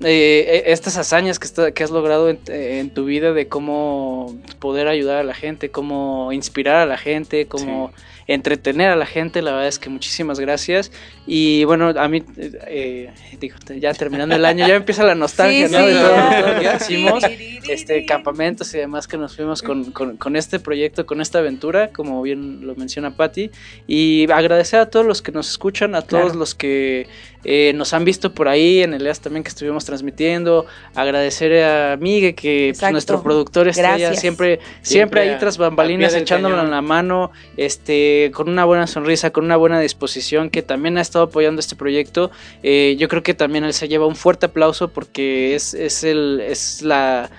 [0.03, 4.89] eh, estas hazañas que, está- que has logrado en, en tu vida de cómo poder
[4.89, 7.93] ayudar a la gente, cómo inspirar a la gente, cómo
[8.27, 9.43] entretener a la gente.
[9.43, 10.91] La verdad es que muchísimas gracias.
[11.27, 13.11] Y bueno, a mí, eh,
[13.41, 15.79] digo, ya terminando el año, ya empieza la nostalgia, Sí, ¿no?
[15.81, 17.25] sí, de todo lo que hicimos
[17.69, 21.89] este campamentos y demás que nos fuimos con, con- con este proyecto, con esta aventura,
[21.89, 23.51] como bien lo menciona Patti,
[23.87, 26.39] y agradecer a todos los que nos escuchan, a todos Claro.
[26.41, 27.07] los que
[27.47, 30.65] eh, nos han visto por ahí, en el EAS también que estuvimos transmitiendo,
[30.95, 34.21] agradecer a Migue, que pues, nuestro productor está ya Gracias.
[34.21, 36.67] siempre, siempre, Siempre ahí a- tras bambalinas echándolo cañón.
[36.69, 41.03] en la mano, este, con una buena sonrisa, con una buena disposición, que también ha
[41.03, 42.31] estado apoyando este proyecto.
[42.63, 46.41] Eh, yo creo que también él se lleva un fuerte aplauso porque es, es, el,
[46.41, 47.31] es la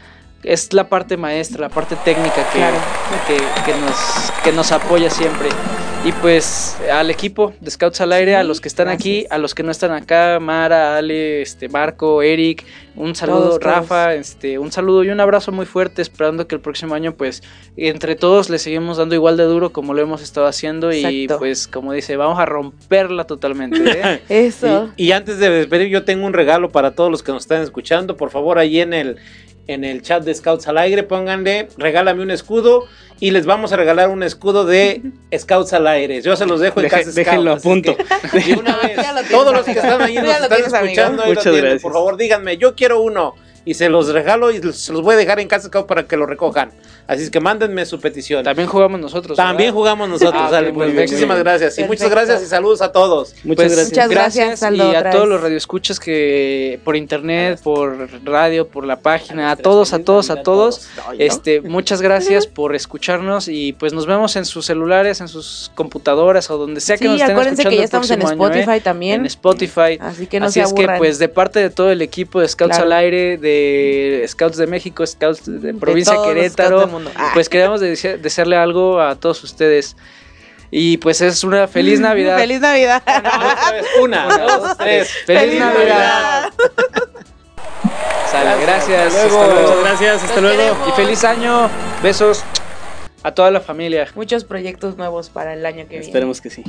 [0.43, 2.77] es la parte maestra, la parte técnica que, Claro.
[3.27, 5.49] que, que nos, que nos apoya siempre.
[6.05, 9.39] Y pues al equipo de Scouts al Aire, Sí, a los que están aquí, a
[9.39, 12.63] los que no están acá, Mara, Ale, este, Marco, Eric,
[12.95, 13.63] un saludo, Todos, todos.
[13.63, 17.41] Rafa, este, un saludo y un abrazo muy fuerte, esperando que el próximo año, pues,
[17.75, 20.93] entre todos le seguimos dando igual de duro como lo hemos estado haciendo.
[20.93, 23.79] Y pues, como dice, vamos a romperla totalmente.
[23.83, 24.21] ¿eh?
[24.29, 24.91] Eso.
[24.97, 27.63] Y, y antes de despedir, yo tengo un regalo para todos los que nos están
[27.63, 28.15] escuchando.
[28.15, 29.17] Por favor, ahí en el,
[29.67, 32.85] en el chat de Scouts al aire, pónganle, regálame un escudo
[33.19, 35.01] y les vamos a regalar un escudo de
[35.37, 36.21] Scouts al aire.
[36.21, 37.95] Yo se los dejo en Deja- casa déjenlo a punto.
[37.97, 38.97] que, una vez,
[39.31, 41.61] todos los que están ahí Ya nos lo están tienes, escuchando, ahí lo Muchas tienen.
[41.61, 41.81] gracias.
[41.81, 43.35] por favor díganme, yo quiero uno.
[43.67, 46.17] Y se los regalo y se los voy a dejar en casa Scouts para que
[46.17, 46.71] lo recojan.
[47.07, 48.43] Así es que mándenme su petición.
[48.43, 49.37] También jugamos nosotros.
[49.37, 49.73] También ¿verdad?
[49.73, 50.41] jugamos nosotros.
[50.45, 51.77] Ah, sale, pues, muchísimas gracias.
[51.77, 53.35] Y muchas gracias y saludos a todos.
[53.43, 53.89] Muchas Pues, gracias.
[53.91, 58.99] Muchas gracias, Aldo, y a todos los radioescuchas que por internet, por radio, por la
[58.99, 60.87] página, a todos, a todos, a todos,
[61.19, 66.49] este, muchas gracias por escucharnos y pues nos vemos en sus celulares, en sus computadoras
[66.49, 68.29] o donde sea que Sí, nos estén acuérdense escuchando que ya el estamos en año,
[68.29, 68.59] ¿eh?
[68.61, 69.19] Spotify también.
[69.21, 69.97] En Spotify.
[69.99, 72.47] Así que no Así se es que pues de parte de todo el equipo de
[72.47, 72.85] Scouts Claro.
[72.85, 77.31] al aire, de Scouts de México, Scouts de provincia de Querétaro, Ah.
[77.33, 79.95] Pues queremos dese desearle algo a todos ustedes.
[80.71, 82.37] Y pues es una feliz Navidad.
[82.39, 83.01] ¡Feliz Navidad!
[84.01, 85.09] Una, dos, tres.
[85.25, 86.51] ¡Feliz, Navidad!
[88.61, 89.15] Gracias.
[89.15, 89.61] Hasta luego.
[89.61, 90.77] Muchas gracias, hasta luego.
[90.87, 91.69] Y feliz año.
[92.03, 92.43] Besos
[93.23, 94.07] a toda la familia.
[94.15, 96.05] Muchos proyectos nuevos para el año que viene.
[96.05, 96.63] Esperemos que sí.